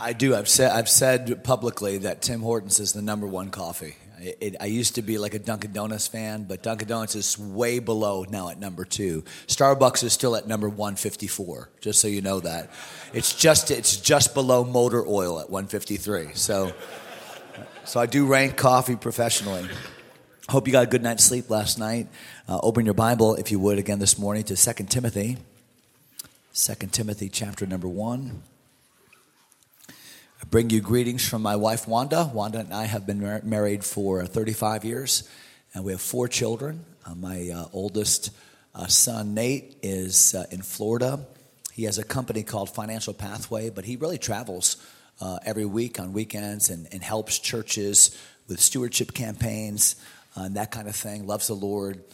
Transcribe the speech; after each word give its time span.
I 0.00 0.12
do. 0.12 0.34
I've 0.34 0.48
said 0.48 0.72
I've 0.72 0.88
said 0.88 1.44
publicly 1.44 1.98
that 1.98 2.20
Tim 2.20 2.40
Hortons 2.40 2.80
is 2.80 2.92
the 2.92 3.02
number 3.02 3.26
one 3.26 3.50
coffee. 3.50 3.96
It, 4.20 4.38
it, 4.40 4.56
I 4.60 4.66
used 4.66 4.94
to 4.96 5.02
be 5.02 5.18
like 5.18 5.34
a 5.34 5.38
Dunkin' 5.38 5.72
Donuts 5.72 6.06
fan, 6.06 6.44
but 6.44 6.62
Dunkin' 6.62 6.88
Donuts 6.88 7.14
is 7.14 7.38
way 7.38 7.78
below 7.78 8.24
now 8.28 8.48
at 8.48 8.58
number 8.58 8.84
two. 8.84 9.22
Starbucks 9.46 10.02
is 10.02 10.12
still 10.12 10.34
at 10.36 10.46
number 10.48 10.68
154. 10.68 11.68
Just 11.80 12.00
so 12.00 12.08
you 12.08 12.22
know 12.22 12.40
that, 12.40 12.70
it's 13.12 13.34
just 13.34 13.70
it's 13.70 13.96
just 13.96 14.34
below 14.34 14.64
motor 14.64 15.06
oil 15.06 15.38
at 15.38 15.50
153. 15.50 16.34
So, 16.34 16.72
so 17.84 18.00
I 18.00 18.06
do 18.06 18.26
rank 18.26 18.56
coffee 18.56 18.96
professionally. 18.96 19.68
Hope 20.48 20.66
you 20.66 20.72
got 20.72 20.84
a 20.84 20.88
good 20.88 21.02
night's 21.02 21.24
sleep 21.24 21.50
last 21.50 21.78
night. 21.78 22.08
Uh, 22.48 22.58
open 22.62 22.84
your 22.84 22.94
Bible, 22.94 23.34
if 23.36 23.50
you 23.50 23.58
would, 23.58 23.78
again 23.78 23.98
this 23.98 24.18
morning 24.18 24.44
to 24.44 24.56
2 24.56 24.84
Timothy. 24.84 25.38
2 26.54 26.74
Timothy 26.88 27.28
chapter 27.28 27.66
number 27.66 27.88
one. 27.88 28.42
I 30.44 30.46
bring 30.46 30.68
you 30.68 30.82
greetings 30.82 31.26
from 31.26 31.40
my 31.40 31.56
wife, 31.56 31.88
Wanda. 31.88 32.30
Wanda 32.34 32.58
and 32.58 32.74
I 32.74 32.84
have 32.84 33.06
been 33.06 33.22
mar- 33.22 33.40
married 33.44 33.82
for 33.82 34.26
35 34.26 34.84
years, 34.84 35.26
and 35.72 35.84
we 35.84 35.92
have 35.92 36.02
four 36.02 36.28
children. 36.28 36.84
Uh, 37.06 37.14
my 37.14 37.48
uh, 37.48 37.64
oldest 37.72 38.28
uh, 38.74 38.86
son, 38.86 39.32
Nate, 39.32 39.78
is 39.82 40.34
uh, 40.34 40.44
in 40.50 40.60
Florida. 40.60 41.24
He 41.72 41.84
has 41.84 41.96
a 41.96 42.04
company 42.04 42.42
called 42.42 42.68
Financial 42.68 43.14
Pathway, 43.14 43.70
but 43.70 43.86
he 43.86 43.96
really 43.96 44.18
travels 44.18 44.76
uh, 45.18 45.38
every 45.46 45.64
week 45.64 45.98
on 45.98 46.12
weekends 46.12 46.68
and, 46.68 46.88
and, 46.92 47.02
helps 47.02 47.38
churches 47.38 48.14
with 48.46 48.60
stewardship 48.60 49.14
campaigns 49.14 49.96
uh, 50.36 50.42
and 50.42 50.56
that 50.56 50.70
kind 50.70 50.88
of 50.88 50.94
thing. 50.94 51.26
Loves 51.26 51.46
the 51.46 51.54
Lord. 51.54 52.04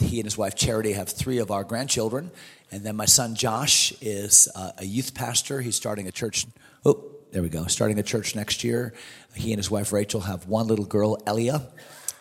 he 0.00 0.18
and 0.18 0.24
his 0.24 0.36
wife, 0.36 0.56
Charity, 0.56 0.94
have 0.94 1.08
three 1.08 1.38
of 1.38 1.52
our 1.52 1.62
grandchildren. 1.62 2.32
And 2.72 2.82
then 2.82 2.96
my 2.96 3.06
son, 3.06 3.36
Josh, 3.36 3.92
is 4.00 4.48
a 4.56 4.84
youth 4.84 5.14
pastor. 5.14 5.60
He's 5.60 5.76
starting 5.76 6.08
a 6.08 6.12
church. 6.12 6.46
Oh, 6.84 7.13
there 7.34 7.42
we 7.42 7.48
go. 7.48 7.66
Starting 7.66 7.98
a 7.98 8.02
church 8.04 8.36
next 8.36 8.62
year. 8.62 8.94
He 9.34 9.50
and 9.52 9.58
his 9.58 9.68
wife 9.68 9.92
Rachel 9.92 10.20
have 10.20 10.46
one 10.46 10.68
little 10.68 10.84
girl, 10.84 11.20
Elia. 11.26 11.62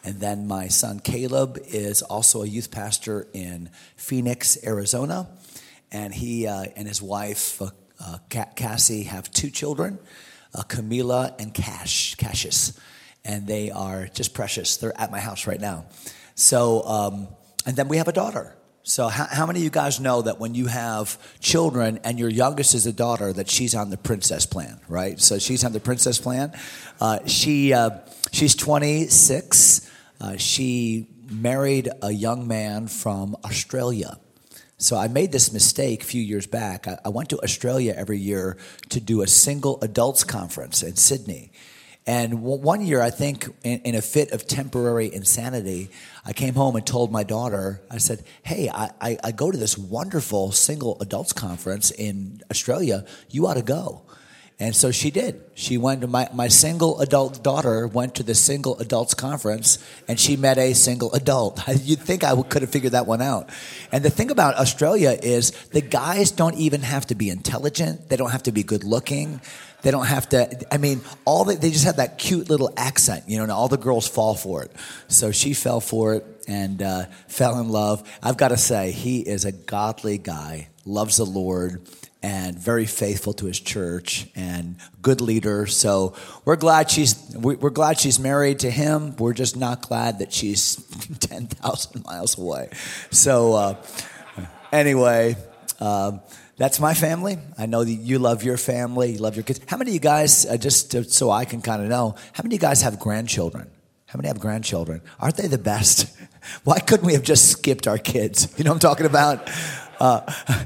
And 0.03 0.19
then 0.19 0.47
my 0.47 0.69
son 0.69 0.99
Caleb 1.01 1.59
is 1.67 2.01
also 2.01 2.41
a 2.41 2.47
youth 2.47 2.71
pastor 2.71 3.27
in 3.31 3.69
Phoenix, 3.95 4.57
Arizona. 4.65 5.27
And 5.91 6.15
he 6.15 6.47
uh, 6.47 6.65
and 6.75 6.87
his 6.87 6.99
wife 6.99 7.61
uh, 7.61 7.69
uh, 7.99 8.17
Cassie 8.55 9.03
have 9.03 9.29
two 9.29 9.51
children, 9.51 9.99
uh, 10.55 10.63
Camila 10.63 11.39
and 11.39 11.53
Cash, 11.53 12.15
Cassius. 12.15 12.75
And 13.23 13.45
they 13.45 13.69
are 13.69 14.07
just 14.07 14.33
precious. 14.33 14.77
They're 14.77 14.99
at 14.99 15.11
my 15.11 15.19
house 15.19 15.45
right 15.45 15.61
now. 15.61 15.85
So, 16.33 16.81
um, 16.87 17.27
and 17.67 17.75
then 17.75 17.87
we 17.87 17.97
have 17.97 18.07
a 18.07 18.13
daughter. 18.13 18.55
So, 18.85 19.07
how, 19.07 19.27
how, 19.31 19.45
many 19.45 19.59
of 19.59 19.63
you 19.63 19.69
guys 19.69 20.01
know 20.01 20.23
that 20.23 20.41
when 20.41 20.55
you 20.55 20.67
have 20.67 21.17
children 21.39 22.01
and 22.03 22.19
your 22.19 22.27
youngest 22.27 22.75
is 22.75 22.85
a 22.85 22.91
daughter, 22.91 23.31
that 23.31 23.49
she's 23.49 23.75
on 23.75 23.89
the 23.89 23.95
princess 23.95 24.45
plan, 24.45 24.77
right? 24.89 25.17
So, 25.21 25.39
she's 25.39 25.63
on 25.63 25.71
the 25.71 25.79
princess 25.79 26.17
plan. 26.17 26.51
Uh, 26.99 27.19
she, 27.25 27.71
uh, 27.71 27.91
she's 28.33 28.55
26. 28.55 29.89
Uh, 30.19 30.35
she 30.35 31.07
married 31.31 31.87
a 32.01 32.11
young 32.11 32.45
man 32.45 32.87
from 32.87 33.37
Australia. 33.45 34.19
So, 34.79 34.97
I 34.97 35.07
made 35.07 35.31
this 35.31 35.53
mistake 35.53 36.03
a 36.03 36.05
few 36.05 36.21
years 36.21 36.45
back. 36.45 36.85
I, 36.85 36.99
I 37.05 37.09
went 37.09 37.29
to 37.29 37.41
Australia 37.41 37.93
every 37.95 38.19
year 38.19 38.57
to 38.89 38.99
do 38.99 39.21
a 39.21 39.27
single 39.27 39.79
adults 39.81 40.25
conference 40.25 40.83
in 40.83 40.97
Sydney. 40.97 41.53
And 42.05 42.41
one 42.41 42.85
year, 42.85 43.01
I 43.01 43.11
think, 43.11 43.47
in, 43.63 43.79
in, 43.81 43.95
a 43.95 44.01
fit 44.01 44.31
of 44.33 44.45
temporary 44.45 45.13
insanity, 45.13 45.89
I 46.25 46.33
came 46.33 46.53
home 46.53 46.75
and 46.75 46.85
told 46.85 47.13
my 47.13 47.23
daughter, 47.23 47.81
I 47.89 47.97
said, 47.97 48.23
Hey, 48.43 48.69
I, 48.69 48.91
I, 48.99 49.17
I 49.23 49.31
go 49.31 49.49
to 49.49 49.57
this 49.57 49.77
wonderful 49.77 50.51
single 50.51 50.97
adults 50.99 51.31
conference 51.31 51.91
in 51.91 52.41
Australia. 52.51 53.05
You 53.29 53.47
ought 53.47 53.53
to 53.53 53.61
go. 53.61 54.03
And 54.59 54.75
so 54.75 54.91
she 54.91 55.11
did. 55.11 55.41
She 55.55 55.77
went 55.77 56.01
to 56.01 56.07
my, 56.07 56.29
my 56.33 56.47
single 56.47 56.99
adult 56.99 57.43
daughter 57.43 57.87
went 57.87 58.15
to 58.15 58.23
the 58.23 58.35
single 58.35 58.77
adults 58.79 59.13
conference 59.13 59.79
and 60.07 60.19
she 60.19 60.37
met 60.37 60.57
a 60.57 60.73
single 60.73 61.11
adult. 61.13 61.59
You'd 61.81 61.99
think 61.99 62.23
I 62.23 62.39
could 62.43 62.61
have 62.61 62.71
figured 62.71 62.93
that 62.93 63.07
one 63.07 63.21
out. 63.21 63.49
And 63.91 64.05
the 64.05 64.09
thing 64.09 64.29
about 64.29 64.55
Australia 64.55 65.17
is 65.21 65.51
the 65.71 65.81
guys 65.81 66.31
don't 66.31 66.55
even 66.55 66.81
have 66.81 67.07
to 67.07 67.15
be 67.15 67.29
intelligent. 67.29 68.09
They 68.09 68.15
don't 68.15 68.31
have 68.31 68.43
to 68.43 68.51
be 68.51 68.63
good 68.63 68.83
looking. 68.83 69.41
They 69.83 69.91
don't 69.91 70.05
have 70.05 70.29
to. 70.29 70.73
I 70.73 70.77
mean, 70.77 71.01
all 71.25 71.43
the, 71.43 71.55
they 71.55 71.69
just 71.69 71.83
have 71.83 71.97
that 71.97 72.17
cute 72.17 72.49
little 72.49 72.73
accent, 72.77 73.25
you 73.27 73.37
know. 73.37 73.43
And 73.43 73.51
all 73.51 73.67
the 73.67 73.77
girls 73.77 74.07
fall 74.07 74.33
for 74.33 74.63
it. 74.63 74.71
So 75.09 75.31
she 75.31 75.53
fell 75.53 75.81
for 75.81 76.15
it 76.15 76.25
and 76.47 76.81
uh, 76.81 77.05
fell 77.27 77.59
in 77.59 77.69
love. 77.69 78.09
I've 78.23 78.37
got 78.37 78.47
to 78.49 78.57
say, 78.57 78.91
he 78.91 79.19
is 79.19 79.43
a 79.43 79.51
godly 79.51 80.17
guy, 80.17 80.69
loves 80.85 81.17
the 81.17 81.25
Lord, 81.25 81.85
and 82.21 82.57
very 82.57 82.85
faithful 82.85 83.33
to 83.33 83.45
his 83.45 83.59
church 83.59 84.27
and 84.37 84.77
good 85.01 85.19
leader. 85.19 85.67
So 85.67 86.15
we're 86.45 86.55
glad 86.55 86.89
she's 86.89 87.15
we're 87.35 87.69
glad 87.69 87.99
she's 87.99 88.19
married 88.21 88.59
to 88.59 88.71
him. 88.71 89.17
We're 89.17 89.33
just 89.33 89.57
not 89.57 89.81
glad 89.81 90.19
that 90.19 90.31
she's 90.31 90.77
ten 91.19 91.47
thousand 91.47 92.05
miles 92.05 92.37
away. 92.37 92.69
So 93.11 93.53
uh, 93.53 93.75
anyway. 94.71 95.35
Um, 95.81 96.21
that's 96.57 96.79
my 96.79 96.93
family. 96.93 97.37
I 97.57 97.65
know 97.65 97.83
that 97.83 97.91
you 97.91 98.19
love 98.19 98.43
your 98.43 98.57
family, 98.57 99.13
you 99.13 99.19
love 99.19 99.35
your 99.35 99.43
kids. 99.43 99.59
How 99.67 99.77
many 99.77 99.91
of 99.91 99.93
you 99.95 99.99
guys, 99.99 100.45
uh, 100.45 100.57
just 100.57 100.91
to, 100.91 101.03
so 101.03 101.31
I 101.31 101.45
can 101.45 101.61
kind 101.61 101.81
of 101.81 101.89
know, 101.89 102.15
how 102.33 102.43
many 102.43 102.55
of 102.55 102.61
you 102.61 102.67
guys 102.67 102.81
have 102.83 102.99
grandchildren? 102.99 103.69
How 104.05 104.17
many 104.17 104.27
have 104.27 104.39
grandchildren? 104.39 105.01
Aren't 105.19 105.37
they 105.37 105.47
the 105.47 105.57
best? 105.57 106.15
Why 106.63 106.79
couldn't 106.79 107.05
we 107.05 107.13
have 107.13 107.23
just 107.23 107.49
skipped 107.49 107.87
our 107.87 107.97
kids? 107.97 108.53
You 108.57 108.63
know 108.63 108.71
what 108.71 108.75
I'm 108.75 108.79
talking 108.79 109.05
about? 109.07 109.49
Uh, 109.99 110.21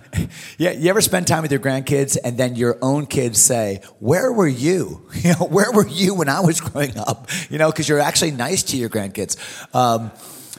yeah, 0.58 0.72
you 0.72 0.90
ever 0.90 1.00
spend 1.00 1.28
time 1.28 1.44
with 1.44 1.52
your 1.52 1.62
grandkids 1.62 2.18
and 2.22 2.38
then 2.38 2.56
your 2.56 2.78
own 2.82 3.06
kids 3.06 3.42
say, 3.42 3.82
"Where 4.00 4.32
were 4.32 4.48
you? 4.48 5.08
You 5.16 5.34
know, 5.34 5.46
where 5.46 5.72
were 5.72 5.88
you 5.88 6.16
when 6.16 6.28
I 6.28 6.42
was 6.42 6.60
growing 6.60 6.98
up?" 6.98 7.28
You 7.50 7.58
know, 7.58 7.70
because 7.72 7.88
you're 7.88 8.00
actually 8.00 8.32
nice 8.32 8.64
to 8.64 8.78
your 8.78 8.90
grandkids. 8.90 9.38
Um, 9.76 10.12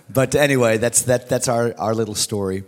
but 0.09 0.35
anyway, 0.35 0.79
that's 0.79 1.03
that. 1.03 1.29
That's 1.29 1.49
our 1.49 1.75
our 1.79 1.95
little 1.95 2.15
story. 2.15 2.65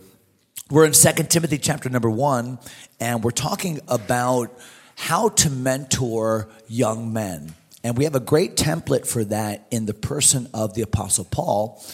We're 0.71 0.85
in 0.85 0.93
2 0.93 1.13
Timothy 1.25 1.59
chapter 1.59 1.91
number 1.91 2.09
one, 2.09 2.61
and 3.01 3.25
we're 3.25 3.33
talking 3.33 3.81
about 3.89 4.57
how 4.95 5.31
to 5.31 5.51
mentor 5.51 6.49
young 6.69 7.13
men. 7.13 7.57
And 7.83 7.99
we 7.99 8.05
have 8.05 8.15
a 8.15 8.21
great 8.21 8.55
template 8.55 9.05
for 9.05 9.25
that 9.25 9.67
in 9.73 9.87
the 9.87 9.95
person 9.95 10.47
of 10.55 10.75
the 10.75 10.83
Apostle 10.83 11.25
Paul. 11.25 11.85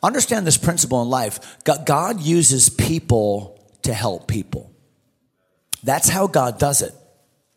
Understand 0.00 0.46
this 0.46 0.56
principle 0.56 1.02
in 1.02 1.08
life 1.08 1.58
God 1.64 2.20
uses 2.20 2.68
people 2.68 3.60
to 3.82 3.92
help 3.92 4.28
people. 4.28 4.72
That's 5.82 6.08
how 6.08 6.28
God 6.28 6.60
does 6.60 6.82
it. 6.82 6.94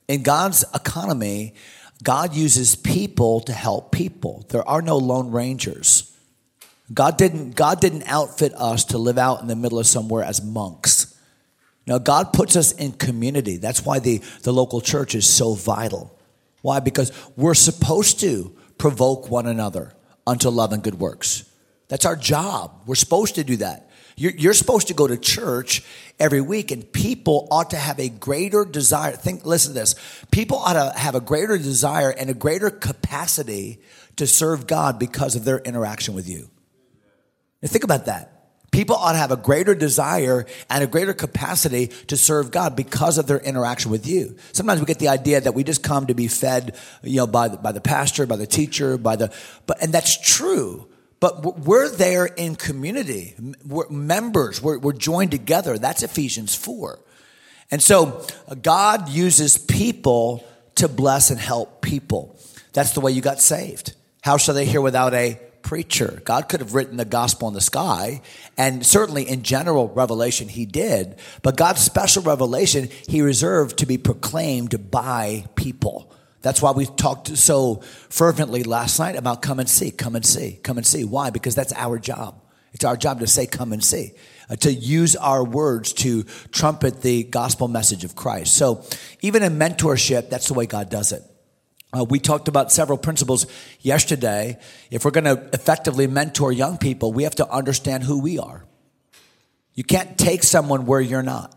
In 0.07 0.23
God's 0.23 0.65
economy, 0.73 1.53
God 2.01 2.33
uses 2.33 2.75
people 2.75 3.41
to 3.41 3.53
help 3.53 3.91
people. 3.91 4.43
There 4.49 4.67
are 4.67 4.81
no 4.81 4.97
lone 4.97 5.29
rangers. 5.29 6.12
God 6.91 7.17
didn't, 7.17 7.55
God 7.55 7.79
didn't 7.79 8.03
outfit 8.03 8.53
us 8.55 8.85
to 8.85 8.97
live 8.97 9.17
out 9.17 9.41
in 9.41 9.47
the 9.47 9.55
middle 9.55 9.79
of 9.79 9.87
somewhere 9.87 10.23
as 10.23 10.43
monks. 10.43 11.17
Now, 11.85 11.97
God 11.97 12.33
puts 12.33 12.55
us 12.55 12.71
in 12.71 12.93
community. 12.93 13.57
That's 13.57 13.85
why 13.85 13.99
the, 13.99 14.21
the 14.43 14.53
local 14.53 14.81
church 14.81 15.15
is 15.15 15.27
so 15.27 15.53
vital. 15.53 16.17
Why? 16.61 16.79
Because 16.79 17.11
we're 17.35 17.55
supposed 17.55 18.19
to 18.21 18.55
provoke 18.77 19.29
one 19.29 19.47
another 19.47 19.93
unto 20.25 20.49
love 20.49 20.71
and 20.71 20.81
good 20.81 20.99
works. 20.99 21.49
That's 21.89 22.05
our 22.05 22.15
job. 22.15 22.83
We're 22.85 22.95
supposed 22.95 23.35
to 23.35 23.43
do 23.43 23.57
that. 23.57 23.89
You're, 24.15 24.31
you're, 24.31 24.53
supposed 24.53 24.87
to 24.89 24.93
go 24.93 25.07
to 25.07 25.17
church 25.17 25.83
every 26.19 26.39
week, 26.39 26.69
and 26.71 26.89
people 26.93 27.47
ought 27.49 27.71
to 27.71 27.77
have 27.77 27.99
a 27.99 28.09
greater 28.09 28.63
desire. 28.63 29.13
Think, 29.13 29.43
listen 29.45 29.73
to 29.73 29.79
this. 29.79 29.95
People 30.31 30.57
ought 30.57 30.73
to 30.73 30.97
have 30.97 31.15
a 31.15 31.19
greater 31.19 31.57
desire 31.57 32.11
and 32.11 32.29
a 32.29 32.33
greater 32.33 32.69
capacity 32.69 33.79
to 34.17 34.27
serve 34.27 34.67
God 34.67 34.99
because 34.99 35.35
of 35.35 35.45
their 35.45 35.57
interaction 35.57 36.13
with 36.13 36.29
you. 36.29 36.49
Think 37.63 37.83
about 37.83 38.05
that. 38.05 38.29
People 38.73 38.95
ought 38.95 39.11
to 39.11 39.19
have 39.19 39.31
a 39.31 39.37
greater 39.37 39.75
desire 39.75 40.47
and 40.67 40.83
a 40.83 40.87
greater 40.87 41.13
capacity 41.13 41.87
to 42.07 42.17
serve 42.17 42.49
God 42.49 42.75
because 42.75 43.19
of 43.19 43.27
their 43.27 43.37
interaction 43.37 43.91
with 43.91 44.07
you. 44.07 44.35
Sometimes 44.51 44.79
we 44.79 44.87
get 44.87 44.97
the 44.97 45.09
idea 45.09 45.39
that 45.39 45.53
we 45.53 45.63
just 45.63 45.83
come 45.83 46.07
to 46.07 46.15
be 46.15 46.27
fed, 46.27 46.75
you 47.03 47.17
know, 47.17 47.27
by 47.27 47.49
the, 47.49 47.57
by 47.57 47.71
the 47.71 47.79
pastor, 47.79 48.25
by 48.25 48.35
the 48.35 48.47
teacher, 48.47 48.97
by 48.97 49.15
the, 49.15 49.31
but, 49.67 49.81
and 49.83 49.93
that's 49.93 50.19
true. 50.19 50.89
But 51.19 51.59
we're 51.59 51.87
there 51.87 52.25
in 52.25 52.55
community. 52.55 53.35
We're 53.63 53.89
members. 53.89 54.59
We're, 54.59 54.79
we're 54.79 54.91
joined 54.93 55.29
together. 55.29 55.77
That's 55.77 56.01
Ephesians 56.01 56.55
4. 56.55 56.99
And 57.69 57.81
so 57.81 58.25
uh, 58.47 58.55
God 58.55 59.07
uses 59.07 59.59
people 59.59 60.43
to 60.75 60.87
bless 60.87 61.29
and 61.29 61.39
help 61.39 61.83
people. 61.83 62.39
That's 62.73 62.91
the 62.93 63.01
way 63.01 63.11
you 63.11 63.21
got 63.21 63.39
saved. 63.39 63.93
How 64.21 64.37
shall 64.37 64.55
they 64.55 64.65
hear 64.65 64.81
without 64.81 65.13
a 65.13 65.39
preacher. 65.63 66.21
God 66.25 66.49
could 66.49 66.59
have 66.59 66.75
written 66.75 66.97
the 66.97 67.05
gospel 67.05 67.47
in 67.47 67.53
the 67.53 67.61
sky, 67.61 68.21
and 68.57 68.85
certainly 68.85 69.27
in 69.27 69.41
general 69.41 69.87
revelation, 69.89 70.47
he 70.49 70.65
did. 70.65 71.15
But 71.41 71.57
God's 71.57 71.81
special 71.81 72.21
revelation, 72.21 72.89
he 73.07 73.21
reserved 73.21 73.79
to 73.79 73.85
be 73.85 73.97
proclaimed 73.97 74.91
by 74.91 75.45
people. 75.55 76.11
That's 76.41 76.61
why 76.61 76.71
we 76.71 76.85
talked 76.85 77.37
so 77.37 77.75
fervently 78.09 78.63
last 78.63 78.99
night 78.99 79.15
about 79.15 79.41
come 79.41 79.59
and 79.59 79.69
see, 79.69 79.91
come 79.91 80.15
and 80.15 80.25
see, 80.25 80.59
come 80.61 80.77
and 80.77 80.85
see. 80.85 81.05
Why? 81.05 81.29
Because 81.29 81.55
that's 81.55 81.73
our 81.73 81.97
job. 81.97 82.41
It's 82.73 82.83
our 82.83 82.97
job 82.97 83.19
to 83.21 83.27
say, 83.27 83.47
come 83.47 83.71
and 83.71 83.83
see. 83.83 84.13
uh, 84.49 84.55
to 84.57 84.73
use 84.73 85.15
our 85.15 85.43
words 85.43 85.93
to 85.93 86.23
trumpet 86.51 87.01
the 87.01 87.23
gospel 87.23 87.67
message 87.67 88.03
of 88.03 88.15
Christ. 88.15 88.55
So 88.55 88.83
even 89.21 89.43
in 89.43 89.57
mentorship, 89.57 90.29
that's 90.29 90.47
the 90.47 90.53
way 90.53 90.65
God 90.65 90.89
does 90.89 91.11
it. 91.11 91.23
Uh, 91.95 92.03
we 92.03 92.19
talked 92.19 92.47
about 92.47 92.71
several 92.71 92.97
principles 92.97 93.45
yesterday. 93.81 94.57
If 94.89 95.05
we're 95.05 95.11
going 95.11 95.25
to 95.25 95.49
effectively 95.53 96.07
mentor 96.07 96.51
young 96.51 96.77
people, 96.77 97.13
we 97.13 97.23
have 97.23 97.35
to 97.35 97.49
understand 97.49 98.03
who 98.03 98.19
we 98.19 98.39
are. 98.39 98.65
You 99.75 99.83
can't 99.83 100.17
take 100.17 100.43
someone 100.43 100.85
where 100.85 101.01
you're 101.01 101.23
not. 101.23 101.55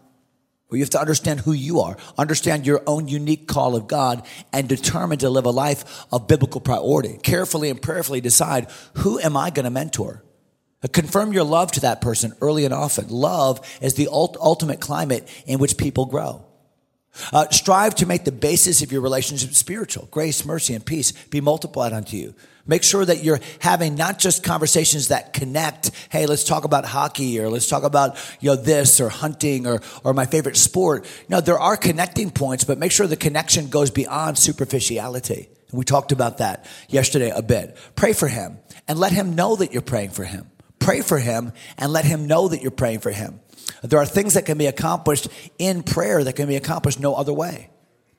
Well, 0.69 0.79
you 0.79 0.83
have 0.83 0.91
to 0.91 1.01
understand 1.01 1.41
who 1.41 1.53
you 1.53 1.81
are, 1.81 1.97
understand 2.19 2.67
your 2.67 2.83
own 2.87 3.07
unique 3.07 3.47
call 3.47 3.77
of 3.77 3.87
God, 3.87 4.27
and 4.53 4.69
determine 4.69 5.19
to 5.19 5.31
live 5.31 5.45
a 5.47 5.51
life 5.51 6.05
of 6.13 6.27
biblical 6.27 6.61
priority. 6.61 7.19
Carefully 7.23 7.71
and 7.71 7.81
prayerfully 7.81 8.21
decide 8.21 8.67
who 8.95 9.21
am 9.21 9.37
I 9.37 9.51
going 9.51 9.65
to 9.65 9.71
mentor? 9.71 10.25
Confirm 10.93 11.33
your 11.33 11.45
love 11.45 11.73
to 11.73 11.81
that 11.81 12.01
person 12.01 12.33
early 12.41 12.65
and 12.65 12.75
often. 12.75 13.09
Love 13.09 13.61
is 13.81 13.95
the 13.95 14.09
ultimate 14.11 14.81
climate 14.81 15.29
in 15.47 15.59
which 15.59 15.77
people 15.77 16.07
grow. 16.07 16.46
Uh, 17.33 17.49
strive 17.51 17.95
to 17.97 18.07
make 18.07 18.25
the 18.25 18.33
basis 18.33 18.83
of 18.83 18.93
your 18.93 19.01
relationship 19.01 19.55
spiritual. 19.55 20.09
Grace, 20.11 20.45
mercy, 20.45 20.75
and 20.75 20.85
peace 20.85 21.13
be 21.13 21.41
multiplied 21.41 21.93
unto 21.93 22.17
you. 22.17 22.35
Make 22.67 22.83
sure 22.83 23.05
that 23.05 23.23
you're 23.23 23.39
having 23.61 23.95
not 23.95 24.19
just 24.19 24.43
conversations 24.43 25.09
that 25.09 25.33
connect. 25.33 25.93
Hey, 26.11 26.27
let's 26.27 26.43
talk 26.43 26.65
about 26.65 26.85
hockey 26.85 27.39
or 27.39 27.49
let's 27.49 27.69
talk 27.69 27.85
about, 27.85 28.17
you 28.41 28.51
know, 28.51 28.57
this 28.57 29.01
or 29.01 29.09
hunting 29.09 29.67
or, 29.67 29.81
or 30.03 30.13
my 30.13 30.27
favorite 30.27 30.57
sport. 30.57 31.07
No, 31.29 31.41
there 31.41 31.59
are 31.59 31.77
connecting 31.77 32.31
points, 32.31 32.65
but 32.65 32.79
make 32.79 32.91
sure 32.91 33.07
the 33.07 33.17
connection 33.17 33.69
goes 33.69 33.91
beyond 33.91 34.37
superficiality. 34.37 35.49
We 35.73 35.85
talked 35.85 36.11
about 36.11 36.39
that 36.39 36.67
yesterday 36.89 37.31
a 37.31 37.43
bit. 37.43 37.77
Pray 37.95 38.13
for 38.13 38.29
him 38.29 38.59
and 38.89 38.99
let 38.99 39.13
him 39.13 39.37
know 39.37 39.57
that 39.57 39.73
you're 39.73 39.83
praying 39.83 40.11
for 40.11 40.25
him. 40.25 40.51
Pray 40.79 41.01
for 41.03 41.19
him 41.19 41.53
and 41.79 41.93
let 41.93 42.05
him 42.05 42.27
know 42.27 42.49
that 42.49 42.63
you're 42.63 42.71
praying 42.71 43.01
for 43.01 43.11
him. 43.11 43.41
There 43.83 43.99
are 43.99 44.07
things 44.07 44.35
that 44.35 44.47
can 44.47 44.59
be 44.59 44.67
accomplished 44.67 45.29
in 45.59 45.83
prayer 45.83 46.23
that 46.25 46.35
can 46.35 46.49
be 46.49 46.57
accomplished 46.57 47.01
no 47.01 47.15
other 47.15 47.33
way. 47.33 47.71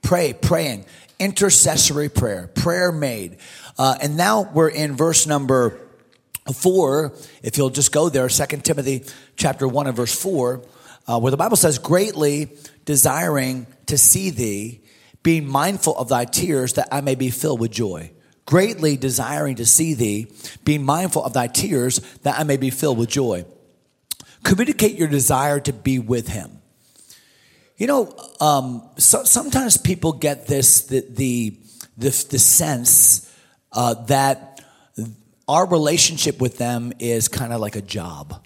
Pray, 0.02 0.34
praying, 0.34 0.86
intercessory 1.20 2.10
prayer, 2.10 2.48
prayer 2.48 2.92
made. 2.92 3.38
Uh, 3.78 3.96
and 4.02 4.18
now 4.18 4.50
we're 4.54 4.70
in 4.70 4.96
verse 4.96 5.26
number 5.26 5.80
four. 6.54 7.14
If 7.44 7.58
you'll 7.58 7.70
just 7.70 7.92
go 7.92 8.10
there, 8.10 8.30
Second 8.30 8.64
Timothy 8.64 9.04
chapter 9.36 9.68
one 9.68 9.88
and 9.88 9.96
verse 9.96 10.14
four, 10.14 10.64
uh, 11.08 11.20
where 11.20 11.32
the 11.32 11.38
Bible 11.38 11.58
says, 11.58 11.78
"Greatly 11.80 12.50
desiring 12.86 13.68
to 13.88 13.98
see 13.98 14.30
thee, 14.30 14.82
being 15.24 15.46
mindful 15.48 15.98
of 15.98 16.10
thy 16.10 16.26
tears, 16.26 16.74
that 16.74 16.88
I 16.92 17.02
may 17.02 17.16
be 17.16 17.30
filled 17.30 17.60
with 17.60 17.72
joy." 17.72 18.12
Greatly 18.46 18.96
desiring 18.96 19.56
to 19.56 19.66
see 19.66 19.94
thee, 19.94 20.28
being 20.64 20.82
mindful 20.86 21.22
of 21.22 21.34
thy 21.34 21.48
tears, 21.48 22.00
that 22.24 22.40
I 22.40 22.44
may 22.44 22.56
be 22.56 22.70
filled 22.70 22.98
with 22.98 23.10
joy. 23.10 23.44
Communicate 24.48 24.98
your 24.98 25.10
desire 25.10 25.60
to 25.60 25.74
be 25.74 26.00
with 26.00 26.30
Him. 26.30 26.62
You 27.76 27.88
know, 27.88 28.16
um, 28.40 28.82
so, 28.98 29.26
sometimes 29.26 29.76
people 29.76 30.14
get 30.14 30.48
this 30.48 30.88
the 30.88 31.02
the 31.02 31.60
the, 31.98 32.10
the 32.30 32.40
sense 32.40 33.30
uh, 33.74 33.96
that 34.06 34.62
our 35.50 35.68
relationship 35.68 36.40
with 36.40 36.58
them 36.58 36.94
is 36.98 37.28
kind 37.28 37.52
of 37.52 37.60
like 37.60 37.76
a 37.76 37.82
job. 37.82 38.42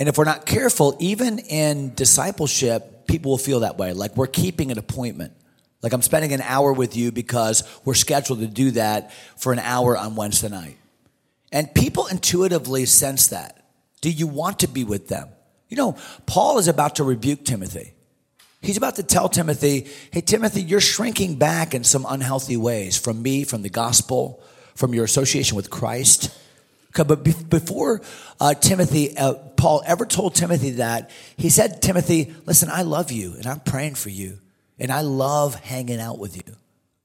And 0.00 0.08
if 0.08 0.18
we're 0.18 0.24
not 0.24 0.46
careful, 0.46 0.96
even 0.98 1.38
in 1.38 1.94
discipleship, 1.94 3.06
people 3.06 3.30
will 3.30 3.38
feel 3.38 3.60
that 3.60 3.78
way. 3.78 3.92
Like 3.92 4.16
we're 4.16 4.26
keeping 4.26 4.72
an 4.72 4.78
appointment. 4.78 5.32
Like 5.80 5.92
I'm 5.92 6.02
spending 6.02 6.32
an 6.32 6.40
hour 6.42 6.72
with 6.72 6.96
you 6.96 7.12
because 7.12 7.62
we're 7.84 7.94
scheduled 7.94 8.40
to 8.40 8.48
do 8.48 8.72
that 8.72 9.12
for 9.36 9.52
an 9.52 9.60
hour 9.60 9.96
on 9.96 10.16
Wednesday 10.16 10.48
night. 10.48 10.76
And 11.52 11.72
people 11.72 12.08
intuitively 12.08 12.86
sense 12.86 13.28
that. 13.28 13.59
Do 14.00 14.10
you 14.10 14.26
want 14.26 14.60
to 14.60 14.68
be 14.68 14.84
with 14.84 15.08
them? 15.08 15.28
You 15.68 15.76
know, 15.76 15.96
Paul 16.26 16.58
is 16.58 16.68
about 16.68 16.96
to 16.96 17.04
rebuke 17.04 17.44
Timothy. 17.44 17.94
He's 18.62 18.76
about 18.76 18.96
to 18.96 19.02
tell 19.02 19.28
Timothy, 19.28 19.88
hey, 20.10 20.20
Timothy, 20.20 20.62
you're 20.62 20.80
shrinking 20.80 21.36
back 21.36 21.74
in 21.74 21.84
some 21.84 22.04
unhealthy 22.08 22.56
ways 22.56 22.98
from 22.98 23.22
me, 23.22 23.44
from 23.44 23.62
the 23.62 23.70
gospel, 23.70 24.42
from 24.74 24.92
your 24.92 25.04
association 25.04 25.56
with 25.56 25.70
Christ. 25.70 26.36
But 26.94 27.22
before 27.48 28.02
uh, 28.40 28.54
Timothy, 28.54 29.16
uh, 29.16 29.34
Paul 29.56 29.82
ever 29.86 30.04
told 30.04 30.34
Timothy 30.34 30.70
that, 30.72 31.10
he 31.36 31.48
said, 31.48 31.80
Timothy, 31.80 32.34
listen, 32.46 32.68
I 32.70 32.82
love 32.82 33.12
you 33.12 33.34
and 33.34 33.46
I'm 33.46 33.60
praying 33.60 33.94
for 33.94 34.10
you. 34.10 34.38
And 34.78 34.90
I 34.90 35.02
love 35.02 35.54
hanging 35.54 36.00
out 36.00 36.18
with 36.18 36.36
you. 36.36 36.56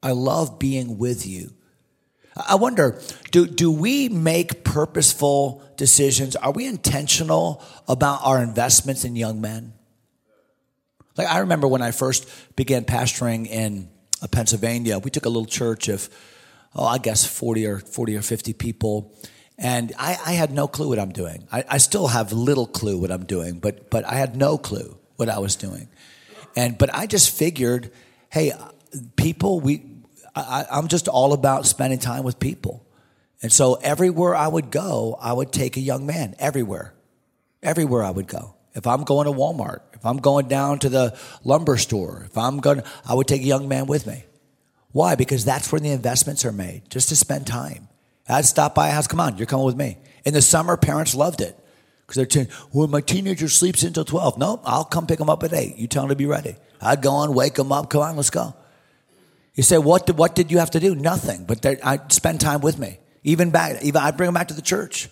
I 0.01 0.11
love 0.11 0.59
being 0.59 0.97
with 0.97 1.27
you. 1.27 1.51
I 2.35 2.55
wonder, 2.55 2.99
do, 3.31 3.47
do 3.47 3.71
we 3.71 4.09
make 4.09 4.63
purposeful 4.63 5.63
decisions? 5.77 6.35
Are 6.35 6.51
we 6.51 6.65
intentional 6.65 7.63
about 7.87 8.19
our 8.23 8.41
investments 8.43 9.05
in 9.05 9.15
young 9.15 9.39
men? 9.39 9.73
Like, 11.17 11.27
I 11.27 11.39
remember 11.39 11.67
when 11.67 11.81
I 11.81 11.91
first 11.91 12.27
began 12.57 12.83
pastoring 12.83 13.47
in 13.47 13.89
uh, 14.21 14.27
Pennsylvania, 14.27 14.99
we 14.99 15.11
took 15.11 15.25
a 15.25 15.29
little 15.29 15.45
church 15.45 15.87
of, 15.87 16.09
oh, 16.75 16.85
I 16.85 16.97
guess 16.97 17.25
40 17.25 17.67
or 17.67 17.79
40 17.79 18.17
or 18.17 18.21
50 18.21 18.51
people. 18.53 19.15
And 19.57 19.93
I, 19.97 20.17
I 20.25 20.31
had 20.33 20.51
no 20.51 20.67
clue 20.67 20.89
what 20.89 20.99
I'm 20.99 21.13
doing. 21.13 21.47
I, 21.53 21.63
I 21.69 21.77
still 21.77 22.07
have 22.07 22.33
little 22.33 22.67
clue 22.67 22.97
what 22.97 23.11
I'm 23.11 23.25
doing, 23.25 23.59
but, 23.59 23.89
but 23.89 24.03
I 24.03 24.15
had 24.15 24.35
no 24.35 24.57
clue 24.57 24.97
what 25.15 25.29
I 25.29 25.39
was 25.39 25.55
doing. 25.55 25.87
And, 26.57 26.77
but 26.77 26.93
I 26.93 27.07
just 27.07 27.29
figured, 27.37 27.91
hey, 28.29 28.51
people, 29.15 29.61
we, 29.61 29.94
I, 30.35 30.65
I'm 30.71 30.87
just 30.87 31.07
all 31.07 31.33
about 31.33 31.65
spending 31.65 31.99
time 31.99 32.23
with 32.23 32.39
people. 32.39 32.85
And 33.41 33.51
so 33.51 33.75
everywhere 33.75 34.35
I 34.35 34.47
would 34.47 34.71
go, 34.71 35.17
I 35.21 35.33
would 35.33 35.51
take 35.51 35.77
a 35.77 35.81
young 35.81 36.05
man, 36.05 36.35
everywhere. 36.39 36.93
Everywhere 37.63 38.03
I 38.03 38.11
would 38.11 38.27
go. 38.27 38.55
If 38.73 38.85
I'm 38.87 39.03
going 39.03 39.25
to 39.25 39.31
Walmart, 39.31 39.79
if 39.93 40.05
I'm 40.05 40.17
going 40.17 40.47
down 40.47 40.79
to 40.79 40.89
the 40.89 41.17
lumber 41.43 41.77
store, 41.77 42.23
if 42.25 42.37
I'm 42.37 42.59
going, 42.59 42.83
I 43.07 43.13
would 43.13 43.27
take 43.27 43.41
a 43.41 43.45
young 43.45 43.67
man 43.67 43.85
with 43.85 44.05
me. 44.05 44.25
Why? 44.91 45.15
Because 45.15 45.45
that's 45.45 45.71
where 45.71 45.79
the 45.79 45.89
investments 45.89 46.45
are 46.45 46.51
made, 46.51 46.89
just 46.89 47.09
to 47.09 47.15
spend 47.15 47.47
time. 47.47 47.87
I'd 48.27 48.45
stop 48.45 48.75
by 48.75 48.89
a 48.89 48.91
house. 48.91 49.07
Come 49.07 49.19
on, 49.19 49.37
you're 49.37 49.45
coming 49.45 49.65
with 49.65 49.75
me. 49.75 49.97
In 50.25 50.33
the 50.33 50.41
summer, 50.41 50.77
parents 50.77 51.15
loved 51.15 51.41
it 51.41 51.57
because 52.01 52.15
they're 52.15 52.29
saying, 52.29 52.47
"Well, 52.73 52.87
my 52.87 53.01
teenager 53.01 53.47
sleeps 53.47 53.83
until 53.83 54.05
12." 54.05 54.37
No, 54.37 54.59
I'll 54.63 54.83
come 54.85 55.05
pick 55.05 55.19
him 55.19 55.29
up 55.29 55.43
at 55.43 55.53
eight. 55.53 55.75
You 55.77 55.87
tell 55.87 56.03
him 56.03 56.09
to 56.09 56.15
be 56.15 56.25
ready. 56.25 56.55
I'd 56.81 57.01
go 57.01 57.11
on, 57.11 57.33
wake 57.33 57.57
him 57.57 57.71
up. 57.71 57.89
Come 57.89 58.01
on, 58.01 58.15
let's 58.15 58.29
go. 58.29 58.55
You 59.55 59.63
say, 59.63 59.77
what 59.77 60.05
did, 60.05 60.17
what 60.17 60.35
did 60.35 60.51
you 60.51 60.59
have 60.59 60.71
to 60.71 60.79
do? 60.79 60.95
Nothing. 60.95 61.45
But 61.45 61.65
I 61.65 61.99
spend 62.09 62.41
time 62.41 62.61
with 62.61 62.77
me. 62.77 62.99
Even 63.23 63.51
back, 63.51 63.81
even 63.81 64.01
I 64.01 64.11
bring 64.11 64.27
them 64.27 64.33
back 64.35 64.49
to 64.49 64.53
the 64.53 64.61
church. 64.61 65.09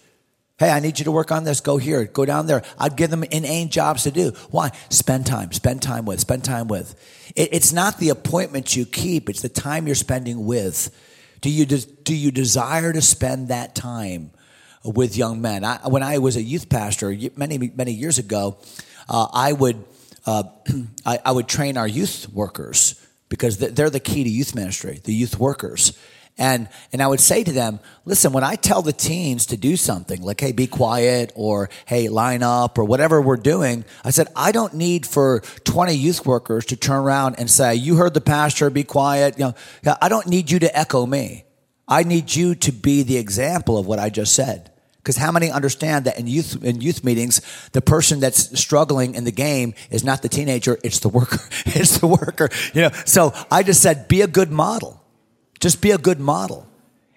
Hey, 0.60 0.70
I 0.70 0.80
need 0.82 1.00
you 1.00 1.06
to 1.06 1.12
work 1.12 1.32
on 1.32 1.46
this. 1.46 1.62
Go 1.62 1.78
here. 1.78 2.06
Go 2.06 2.26
down 2.26 2.46
there. 2.46 2.62
I'd 2.78 2.96
give 2.96 3.10
them 3.10 3.24
inane 3.24 3.70
jobs 3.70 4.04
to 4.04 4.12
do. 4.12 4.32
Why? 4.52 4.72
Spend 4.90 5.26
time. 5.26 5.52
Spend 5.52 5.82
time 5.82 6.06
with. 6.06 6.20
Spend 6.20 6.44
time 6.44 6.68
with. 6.68 6.94
It, 7.36 7.50
it's 7.54 7.74
not 7.74 7.98
the 7.98 8.10
appointments 8.10 8.76
you 8.76 8.86
keep. 8.86 9.30
It's 9.30 9.42
the 9.42 9.50
time 9.50 9.88
you're 9.88 9.96
spending 9.96 10.46
with. 10.46 10.96
Do 11.42 11.50
you, 11.50 11.66
do 11.66 12.16
you 12.16 12.32
desire 12.32 12.94
to 12.94 13.02
spend 13.02 13.48
that 13.48 13.74
time 13.74 14.32
with 14.86 15.18
young 15.18 15.42
men? 15.42 15.64
I, 15.64 15.88
when 15.88 16.04
I 16.04 16.20
was 16.20 16.36
a 16.36 16.42
youth 16.42 16.70
pastor 16.70 17.16
many, 17.36 17.58
many 17.58 17.92
years 17.94 18.20
ago, 18.20 18.58
uh, 19.10 19.28
I 19.34 19.54
would, 19.54 19.84
uh, 20.26 20.44
I, 21.06 21.20
I 21.26 21.32
would 21.32 21.48
train 21.48 21.78
our 21.78 21.88
youth 21.88 22.30
workers 22.32 23.03
because 23.34 23.58
they're 23.58 23.90
the 23.90 24.00
key 24.00 24.24
to 24.24 24.30
youth 24.30 24.54
ministry, 24.54 25.02
the 25.06 25.12
youth 25.12 25.40
workers. 25.40 25.98
And, 26.38 26.70
and 26.92 27.02
I 27.02 27.08
would 27.08 27.20
say 27.20 27.44
to 27.44 27.52
them, 27.52 27.80
listen, 28.06 28.32
when 28.32 28.44
I 28.44 28.54
tell 28.54 28.84
the 28.84 28.94
teens 28.94 29.48
to 29.48 29.58
do 29.58 29.76
something, 29.76 30.22
like, 30.22 30.40
hey, 30.40 30.52
be 30.52 30.68
quiet, 30.68 31.32
or 31.34 31.72
hey, 31.88 32.10
line 32.10 32.44
up, 32.44 32.78
or 32.78 32.84
whatever 32.84 33.20
we're 33.20 33.38
doing, 33.38 33.86
I 34.06 34.12
said, 34.12 34.28
I 34.36 34.52
don't 34.52 34.76
need 34.76 35.08
for 35.08 35.40
20 35.64 35.96
youth 35.96 36.28
workers 36.28 36.68
to 36.68 36.76
turn 36.76 36.98
around 36.98 37.38
and 37.40 37.50
say, 37.50 37.74
you 37.74 37.96
heard 37.96 38.14
the 38.14 38.22
pastor, 38.22 38.70
be 38.70 38.84
quiet. 38.84 39.40
You 39.40 39.56
know, 39.84 39.96
I 40.00 40.10
don't 40.10 40.28
need 40.28 40.52
you 40.52 40.60
to 40.60 40.78
echo 40.78 41.08
me. 41.08 41.46
I 41.88 42.04
need 42.04 42.36
you 42.36 42.54
to 42.54 42.72
be 42.72 43.02
the 43.02 43.18
example 43.18 43.80
of 43.80 43.88
what 43.88 43.98
I 43.98 44.12
just 44.12 44.36
said. 44.36 44.73
Because 45.04 45.18
how 45.18 45.34
many 45.34 45.52
understand 45.52 46.06
that 46.06 46.18
in 46.18 46.28
youth 46.28 46.64
in 46.64 46.80
youth 46.80 47.04
meetings, 47.04 47.42
the 47.74 47.82
person 47.82 48.22
that's 48.22 48.58
struggling 48.58 49.16
in 49.16 49.26
the 49.26 49.34
game 49.34 49.74
is 49.92 50.02
not 50.02 50.22
the 50.22 50.30
teenager, 50.30 50.80
it's 50.82 51.00
the 51.00 51.10
worker. 51.10 51.42
it's 51.66 51.98
the 51.98 52.08
worker. 52.08 52.50
You 52.74 52.84
know, 52.84 52.92
so 53.06 53.34
I 53.52 53.64
just 53.64 53.82
said, 53.82 54.08
be 54.08 54.22
a 54.22 54.28
good 54.28 54.50
model. 54.50 55.04
Just 55.60 55.82
be 55.82 55.92
a 55.92 55.98
good 55.98 56.22
model. 56.22 56.68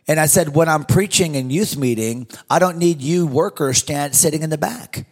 And 0.08 0.18
I 0.18 0.26
said, 0.26 0.48
when 0.48 0.68
I'm 0.68 0.84
preaching 0.84 1.36
in 1.36 1.50
youth 1.50 1.76
meeting, 1.76 2.26
I 2.50 2.58
don't 2.58 2.78
need 2.78 3.00
you 3.02 3.24
workers 3.24 3.78
stand 3.78 4.16
sitting 4.16 4.42
in 4.42 4.50
the 4.50 4.58
back. 4.58 5.06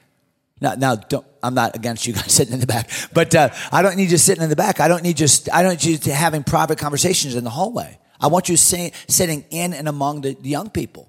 Now, 0.61 0.75
now 0.75 0.97
I'm 1.45 1.55
not 1.55 1.77
against 1.77 2.09
you 2.09 2.13
guys 2.13 2.33
sitting 2.33 2.55
in 2.55 2.61
the 2.61 2.67
back, 2.67 2.91
but 3.13 3.35
uh, 3.37 3.51
I 3.71 3.83
don't 3.83 3.97
need 3.97 4.11
you 4.11 4.19
sitting 4.19 4.43
in 4.43 4.51
the 4.51 4.57
back. 4.57 4.81
I 4.81 4.89
don't 4.89 5.03
need 5.05 5.21
you. 5.21 5.29
I 5.53 5.63
don't 5.63 5.85
need 5.85 6.07
you 6.07 6.13
having 6.13 6.43
private 6.43 6.79
conversations 6.79 7.37
in 7.37 7.45
the 7.45 7.51
hallway. 7.51 8.01
I 8.21 8.27
want 8.27 8.49
you 8.49 8.57
sitting 8.57 9.45
in 9.51 9.75
and 9.75 9.89
among 9.89 10.23
the 10.23 10.37
young 10.43 10.71
people. 10.71 11.09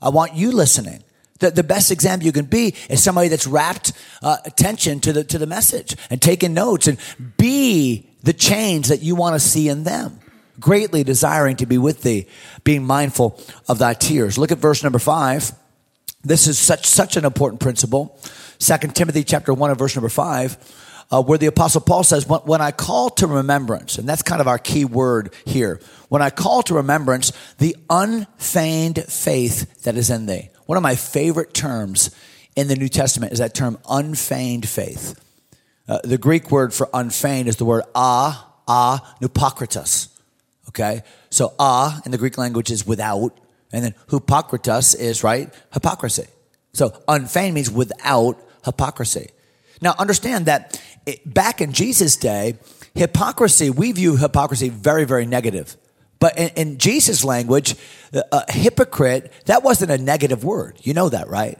I 0.00 0.10
want 0.10 0.34
you 0.34 0.52
listening. 0.52 1.02
The, 1.38 1.50
the 1.50 1.62
best 1.62 1.90
example 1.90 2.26
you 2.26 2.32
can 2.32 2.46
be 2.46 2.74
is 2.88 3.02
somebody 3.02 3.28
that's 3.28 3.46
wrapped 3.46 3.92
uh, 4.22 4.38
attention 4.44 5.00
to 5.00 5.12
the, 5.12 5.24
to 5.24 5.38
the 5.38 5.46
message 5.46 5.96
and 6.10 6.20
taking 6.20 6.54
notes 6.54 6.86
and 6.86 6.98
be 7.36 8.08
the 8.22 8.32
change 8.32 8.88
that 8.88 9.02
you 9.02 9.14
want 9.14 9.34
to 9.34 9.40
see 9.40 9.68
in 9.68 9.84
them. 9.84 10.18
Greatly 10.58 11.04
desiring 11.04 11.56
to 11.56 11.66
be 11.66 11.76
with 11.76 12.02
thee, 12.02 12.26
being 12.64 12.84
mindful 12.84 13.40
of 13.68 13.78
thy 13.78 13.92
tears. 13.92 14.38
Look 14.38 14.52
at 14.52 14.58
verse 14.58 14.82
number 14.82 14.98
five. 14.98 15.52
This 16.24 16.48
is 16.48 16.58
such, 16.58 16.86
such 16.86 17.16
an 17.16 17.24
important 17.24 17.60
principle. 17.60 18.18
Second 18.58 18.96
Timothy 18.96 19.22
chapter 19.22 19.52
1 19.52 19.70
and 19.70 19.78
verse 19.78 19.94
number 19.94 20.08
5. 20.08 20.82
Uh, 21.08 21.22
where 21.22 21.38
the 21.38 21.46
apostle 21.46 21.80
paul 21.80 22.02
says 22.02 22.26
when, 22.26 22.40
when 22.40 22.60
i 22.60 22.72
call 22.72 23.10
to 23.10 23.28
remembrance 23.28 23.96
and 23.96 24.08
that's 24.08 24.22
kind 24.22 24.40
of 24.40 24.48
our 24.48 24.58
key 24.58 24.84
word 24.84 25.32
here 25.44 25.78
when 26.08 26.20
i 26.20 26.30
call 26.30 26.64
to 26.64 26.74
remembrance 26.74 27.30
the 27.58 27.76
unfeigned 27.88 29.04
faith 29.04 29.84
that 29.84 29.94
is 29.96 30.10
in 30.10 30.26
thee 30.26 30.48
one 30.66 30.76
of 30.76 30.82
my 30.82 30.94
favorite 30.94 31.54
terms 31.54 32.14
in 32.54 32.68
the 32.68 32.76
new 32.76 32.88
testament 32.88 33.32
is 33.32 33.38
that 33.38 33.54
term 33.54 33.78
unfeigned 33.88 34.68
faith 34.68 35.18
uh, 35.88 35.98
the 36.04 36.18
greek 36.18 36.50
word 36.50 36.74
for 36.74 36.88
unfeigned 36.92 37.48
is 37.48 37.56
the 37.56 37.64
word 37.64 37.84
a 37.94 38.34
a 38.68 39.00
nupokritos 39.20 40.08
okay 40.68 41.02
so 41.30 41.54
a 41.58 42.00
in 42.04 42.12
the 42.12 42.18
greek 42.18 42.36
language 42.38 42.70
is 42.70 42.86
without 42.86 43.36
and 43.72 43.84
then 43.84 43.94
hypocritus 44.10 44.94
is 44.94 45.24
right 45.24 45.52
hypocrisy 45.72 46.26
so 46.76 46.92
unfeigned 47.08 47.54
means 47.54 47.70
without 47.70 48.38
hypocrisy. 48.66 49.30
Now 49.80 49.94
understand 49.98 50.44
that 50.44 50.78
it, 51.06 51.32
back 51.32 51.62
in 51.62 51.72
Jesus' 51.72 52.16
day, 52.16 52.58
hypocrisy, 52.94 53.70
we 53.70 53.92
view 53.92 54.16
hypocrisy 54.16 54.68
very, 54.68 55.06
very 55.06 55.24
negative. 55.24 55.74
But 56.18 56.38
in, 56.38 56.48
in 56.56 56.78
Jesus' 56.78 57.24
language, 57.24 57.76
a 58.12 58.50
hypocrite, 58.50 59.32
that 59.46 59.62
wasn't 59.62 59.90
a 59.90 59.98
negative 59.98 60.44
word. 60.44 60.78
You 60.82 60.94
know 60.94 61.08
that, 61.08 61.28
right? 61.28 61.58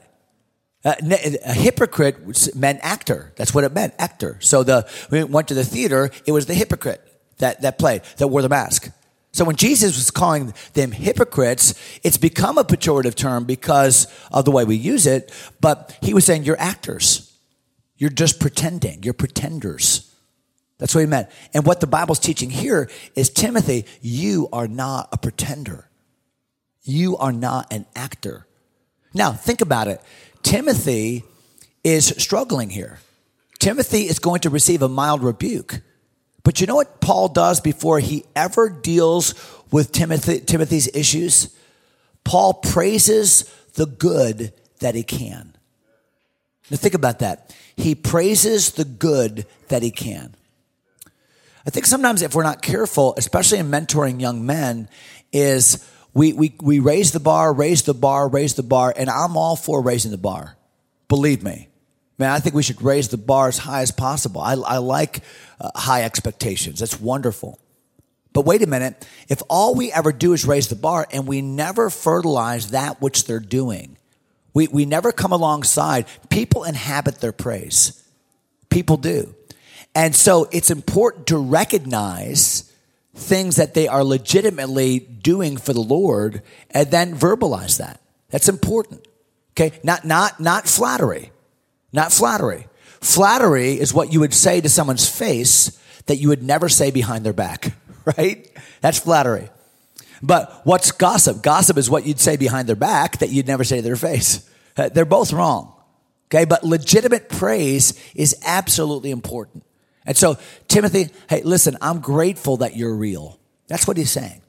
a 0.84 1.52
hypocrite 1.52 2.54
meant 2.54 2.78
actor. 2.82 3.32
That's 3.36 3.52
what 3.52 3.64
it 3.64 3.72
meant, 3.72 3.94
actor. 3.98 4.38
So 4.40 4.62
the, 4.62 4.88
we 5.10 5.24
went 5.24 5.48
to 5.48 5.54
the 5.54 5.64
theater, 5.64 6.10
it 6.26 6.32
was 6.32 6.46
the 6.46 6.54
hypocrite 6.54 7.02
that, 7.38 7.62
that 7.62 7.78
played, 7.78 8.02
that 8.18 8.28
wore 8.28 8.42
the 8.42 8.48
mask. 8.48 8.90
So 9.32 9.44
when 9.44 9.56
Jesus 9.56 9.96
was 9.96 10.10
calling 10.10 10.54
them 10.74 10.92
hypocrites, 10.92 11.74
it's 12.02 12.16
become 12.16 12.56
a 12.56 12.64
pejorative 12.64 13.16
term 13.16 13.44
because 13.44 14.06
of 14.32 14.44
the 14.44 14.50
way 14.50 14.64
we 14.64 14.76
use 14.76 15.06
it, 15.06 15.32
but 15.60 15.96
he 16.00 16.14
was 16.14 16.24
saying 16.24 16.44
you're 16.44 16.60
actors. 16.60 17.36
You're 17.96 18.10
just 18.10 18.40
pretending. 18.40 19.02
You're 19.02 19.14
pretenders. 19.14 20.05
That's 20.78 20.94
what 20.94 21.00
he 21.00 21.06
meant. 21.06 21.28
And 21.54 21.64
what 21.64 21.80
the 21.80 21.86
Bible's 21.86 22.18
teaching 22.18 22.50
here 22.50 22.90
is 23.14 23.30
Timothy, 23.30 23.86
you 24.02 24.48
are 24.52 24.68
not 24.68 25.08
a 25.12 25.16
pretender. 25.16 25.88
You 26.82 27.16
are 27.16 27.32
not 27.32 27.72
an 27.72 27.86
actor. 27.94 28.46
Now, 29.14 29.32
think 29.32 29.60
about 29.60 29.88
it. 29.88 30.00
Timothy 30.42 31.24
is 31.82 32.14
struggling 32.18 32.70
here. 32.70 32.98
Timothy 33.58 34.02
is 34.02 34.18
going 34.18 34.40
to 34.40 34.50
receive 34.50 34.82
a 34.82 34.88
mild 34.88 35.22
rebuke. 35.22 35.80
But 36.44 36.60
you 36.60 36.66
know 36.66 36.76
what 36.76 37.00
Paul 37.00 37.28
does 37.28 37.60
before 37.60 37.98
he 37.98 38.24
ever 38.36 38.68
deals 38.68 39.34
with 39.72 39.90
Timothy, 39.90 40.40
Timothy's 40.40 40.88
issues? 40.94 41.56
Paul 42.22 42.54
praises 42.54 43.52
the 43.74 43.86
good 43.86 44.52
that 44.80 44.94
he 44.94 45.02
can. 45.02 45.56
Now 46.70 46.76
think 46.76 46.94
about 46.94 47.20
that. 47.20 47.56
He 47.76 47.94
praises 47.94 48.72
the 48.72 48.84
good 48.84 49.46
that 49.68 49.82
he 49.82 49.90
can. 49.90 50.36
I 51.66 51.70
think 51.70 51.86
sometimes 51.86 52.22
if 52.22 52.34
we're 52.34 52.44
not 52.44 52.62
careful, 52.62 53.14
especially 53.16 53.58
in 53.58 53.70
mentoring 53.70 54.20
young 54.20 54.46
men, 54.46 54.88
is 55.32 55.84
we, 56.14 56.32
we, 56.32 56.54
we 56.62 56.78
raise 56.78 57.12
the 57.12 57.20
bar, 57.20 57.52
raise 57.52 57.82
the 57.82 57.94
bar, 57.94 58.28
raise 58.28 58.54
the 58.54 58.62
bar, 58.62 58.94
and 58.96 59.10
I'm 59.10 59.36
all 59.36 59.56
for 59.56 59.82
raising 59.82 60.12
the 60.12 60.16
bar. 60.18 60.56
Believe 61.08 61.42
me. 61.42 61.68
Man, 62.18 62.30
I 62.30 62.40
think 62.40 62.54
we 62.54 62.62
should 62.62 62.80
raise 62.80 63.08
the 63.08 63.18
bar 63.18 63.48
as 63.48 63.58
high 63.58 63.82
as 63.82 63.90
possible. 63.90 64.40
I, 64.40 64.52
I 64.54 64.78
like 64.78 65.20
uh, 65.60 65.70
high 65.74 66.04
expectations. 66.04 66.78
That's 66.80 66.98
wonderful. 66.98 67.58
But 68.32 68.46
wait 68.46 68.62
a 68.62 68.66
minute. 68.66 69.06
If 69.28 69.42
all 69.50 69.74
we 69.74 69.92
ever 69.92 70.12
do 70.12 70.32
is 70.32 70.46
raise 70.46 70.68
the 70.68 70.76
bar 70.76 71.06
and 71.12 71.26
we 71.26 71.42
never 71.42 71.90
fertilize 71.90 72.70
that 72.70 73.00
which 73.02 73.24
they're 73.24 73.40
doing, 73.40 73.98
we, 74.54 74.68
we 74.68 74.86
never 74.86 75.12
come 75.12 75.32
alongside, 75.32 76.06
people 76.30 76.64
inhabit 76.64 77.20
their 77.20 77.32
praise. 77.32 78.02
People 78.70 78.96
do. 78.96 79.34
And 79.96 80.14
so 80.14 80.48
it's 80.52 80.70
important 80.70 81.26
to 81.28 81.38
recognize 81.38 82.72
things 83.16 83.56
that 83.56 83.74
they 83.74 83.88
are 83.88 84.04
legitimately 84.04 85.00
doing 85.00 85.56
for 85.56 85.72
the 85.72 85.80
Lord 85.80 86.42
and 86.70 86.88
then 86.90 87.16
verbalize 87.16 87.78
that. 87.78 88.00
That's 88.28 88.48
important. 88.48 89.08
Okay? 89.54 89.80
Not, 89.82 90.04
not, 90.04 90.38
not 90.38 90.68
flattery 90.68 91.32
not 91.96 92.12
flattery. 92.12 92.66
Flattery 93.00 93.72
is 93.72 93.92
what 93.92 94.12
you 94.12 94.20
would 94.20 94.34
say 94.34 94.60
to 94.60 94.68
someone's 94.68 95.08
face 95.08 95.82
that 96.06 96.16
you 96.16 96.28
would 96.28 96.42
never 96.42 96.68
say 96.68 96.90
behind 96.90 97.24
their 97.24 97.32
back, 97.32 97.74
right? 98.18 98.48
That's 98.80 98.98
flattery. 98.98 99.48
But 100.22 100.60
what's 100.64 100.92
gossip? 100.92 101.42
Gossip 101.42 101.76
is 101.76 101.90
what 101.90 102.06
you'd 102.06 102.20
say 102.20 102.36
behind 102.36 102.68
their 102.68 102.76
back 102.76 103.18
that 103.18 103.30
you'd 103.30 103.46
never 103.46 103.64
say 103.64 103.76
to 103.76 103.82
their 103.82 103.96
face. 103.96 104.48
Uh, 104.76 104.88
they're 104.88 105.04
both 105.04 105.32
wrong. 105.32 105.72
Okay, 106.28 106.44
but 106.44 106.64
legitimate 106.64 107.28
praise 107.28 107.98
is 108.14 108.36
absolutely 108.44 109.10
important. 109.10 109.64
And 110.06 110.16
so, 110.16 110.38
Timothy, 110.68 111.08
hey, 111.28 111.42
listen, 111.42 111.76
I'm 111.80 112.00
grateful 112.00 112.58
that 112.58 112.76
you're 112.76 112.94
real. 112.94 113.38
That's 113.68 113.86
what 113.86 113.96
he's 113.96 114.10
saying. 114.10 114.40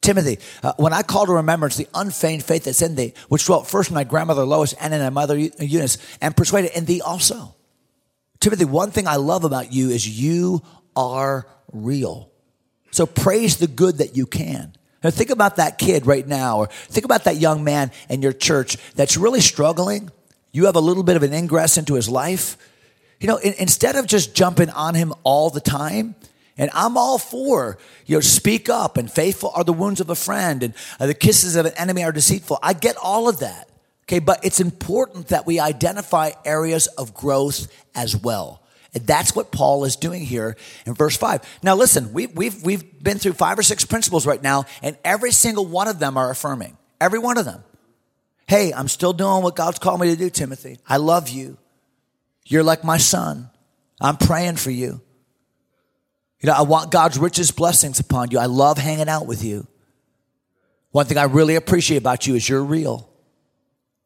Timothy, 0.00 0.38
uh, 0.64 0.72
when 0.78 0.92
I 0.92 1.02
call 1.02 1.26
to 1.26 1.32
remembrance 1.32 1.76
the 1.76 1.86
unfeigned 1.94 2.44
faith 2.44 2.64
that's 2.64 2.82
in 2.82 2.96
thee, 2.96 3.14
which 3.28 3.46
dwelt 3.46 3.68
first 3.68 3.90
in 3.90 3.94
my 3.94 4.02
grandmother 4.02 4.44
Lois 4.44 4.72
and 4.74 4.92
in 4.92 5.00
my 5.00 5.10
mother 5.10 5.38
Eunice, 5.38 5.98
and 6.20 6.36
persuaded 6.36 6.76
in 6.76 6.84
thee 6.84 7.00
also. 7.00 7.54
Timothy, 8.40 8.64
one 8.64 8.90
thing 8.90 9.06
I 9.06 9.16
love 9.16 9.44
about 9.44 9.72
you 9.72 9.90
is 9.90 10.08
you 10.08 10.62
are 10.96 11.46
real. 11.72 12.32
So 12.90 13.06
praise 13.06 13.58
the 13.58 13.68
good 13.68 13.98
that 13.98 14.16
you 14.16 14.26
can. 14.26 14.74
Now 15.04 15.10
think 15.10 15.30
about 15.30 15.56
that 15.56 15.78
kid 15.78 16.06
right 16.06 16.26
now, 16.26 16.58
or 16.58 16.66
think 16.66 17.04
about 17.04 17.24
that 17.24 17.36
young 17.36 17.62
man 17.62 17.92
in 18.08 18.22
your 18.22 18.32
church 18.32 18.76
that's 18.94 19.16
really 19.16 19.40
struggling. 19.40 20.10
You 20.52 20.66
have 20.66 20.76
a 20.76 20.80
little 20.80 21.04
bit 21.04 21.16
of 21.16 21.22
an 21.22 21.32
ingress 21.32 21.78
into 21.78 21.94
his 21.94 22.08
life. 22.08 22.56
You 23.22 23.28
know, 23.28 23.36
in, 23.36 23.54
instead 23.54 23.94
of 23.94 24.08
just 24.08 24.34
jumping 24.34 24.68
on 24.70 24.96
him 24.96 25.14
all 25.22 25.48
the 25.48 25.60
time, 25.60 26.16
and 26.58 26.70
I'm 26.74 26.96
all 26.96 27.18
for, 27.18 27.78
you 28.04 28.16
know, 28.16 28.20
speak 28.20 28.68
up 28.68 28.96
and 28.96 29.10
faithful 29.10 29.52
are 29.54 29.62
the 29.62 29.72
wounds 29.72 30.00
of 30.00 30.10
a 30.10 30.14
friend 30.16 30.62
and 30.62 30.74
uh, 30.98 31.06
the 31.06 31.14
kisses 31.14 31.54
of 31.54 31.64
an 31.64 31.72
enemy 31.76 32.02
are 32.02 32.12
deceitful. 32.12 32.58
I 32.62 32.72
get 32.72 32.96
all 32.96 33.28
of 33.28 33.38
that. 33.38 33.70
Okay. 34.04 34.18
But 34.18 34.44
it's 34.44 34.60
important 34.60 35.28
that 35.28 35.46
we 35.46 35.60
identify 35.60 36.32
areas 36.44 36.88
of 36.88 37.14
growth 37.14 37.72
as 37.94 38.16
well. 38.16 38.60
And 38.92 39.06
that's 39.06 39.34
what 39.34 39.52
Paul 39.52 39.84
is 39.84 39.96
doing 39.96 40.22
here 40.22 40.56
in 40.84 40.92
verse 40.92 41.16
five. 41.16 41.40
Now 41.62 41.76
listen, 41.76 42.12
we, 42.12 42.26
we've, 42.26 42.62
we've 42.62 43.02
been 43.02 43.18
through 43.18 43.34
five 43.34 43.58
or 43.58 43.62
six 43.62 43.86
principles 43.86 44.26
right 44.26 44.42
now 44.42 44.64
and 44.82 44.98
every 45.04 45.30
single 45.30 45.64
one 45.64 45.88
of 45.88 45.98
them 45.98 46.18
are 46.18 46.30
affirming. 46.30 46.76
Every 47.00 47.20
one 47.20 47.38
of 47.38 47.44
them. 47.44 47.62
Hey, 48.46 48.74
I'm 48.74 48.88
still 48.88 49.14
doing 49.14 49.42
what 49.42 49.56
God's 49.56 49.78
called 49.78 50.00
me 50.00 50.10
to 50.10 50.16
do, 50.16 50.28
Timothy. 50.28 50.78
I 50.86 50.98
love 50.98 51.30
you. 51.30 51.56
You're 52.52 52.62
like 52.62 52.84
my 52.84 52.98
son. 52.98 53.48
I'm 53.98 54.18
praying 54.18 54.56
for 54.56 54.70
you. 54.70 55.00
You 56.40 56.48
know, 56.48 56.52
I 56.52 56.62
want 56.62 56.90
God's 56.90 57.18
richest 57.18 57.56
blessings 57.56 57.98
upon 57.98 58.30
you. 58.30 58.38
I 58.38 58.46
love 58.46 58.76
hanging 58.76 59.08
out 59.08 59.26
with 59.26 59.42
you. 59.42 59.66
One 60.90 61.06
thing 61.06 61.16
I 61.16 61.24
really 61.24 61.54
appreciate 61.54 61.96
about 61.96 62.26
you 62.26 62.34
is 62.34 62.46
you're 62.46 62.62
real. 62.62 63.08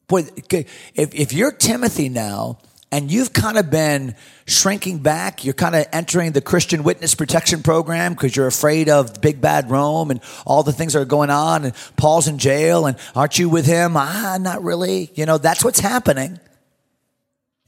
Boy, 0.07 0.27
if, 0.49 1.15
if 1.15 1.33
you're 1.33 1.51
Timothy 1.51 2.09
now 2.09 2.59
and 2.93 3.11
you've 3.11 3.33
kind 3.33 3.59
of 3.59 3.69
been 3.69 4.15
shrinking 4.47 5.01
back, 5.01 5.45
you're 5.45 5.53
kind 5.53 5.75
of 5.75 5.87
entering 5.93 6.31
the 6.31 6.41
Christian 6.41 6.85
witness 6.85 7.17
protection 7.17 7.65
program 7.65 8.13
because 8.13 8.37
you're 8.37 8.47
afraid 8.47 8.89
of 8.89 9.21
big 9.21 9.41
bad 9.41 9.69
Rome 9.69 10.13
and 10.13 10.21
all 10.47 10.63
the 10.63 10.73
things 10.73 10.93
that 10.93 11.01
are 11.01 11.05
going 11.05 11.31
on 11.31 11.65
and 11.65 11.75
Paul's 11.97 12.29
in 12.29 12.39
jail 12.39 12.87
and 12.87 12.97
aren't 13.17 13.41
you 13.41 13.49
with 13.49 13.67
him? 13.67 13.97
Ah, 13.97 14.39
not 14.41 14.63
really. 14.63 15.11
You 15.17 15.27
know, 15.27 15.37
that's 15.37 15.65
what's 15.65 15.81
happening. 15.81 16.39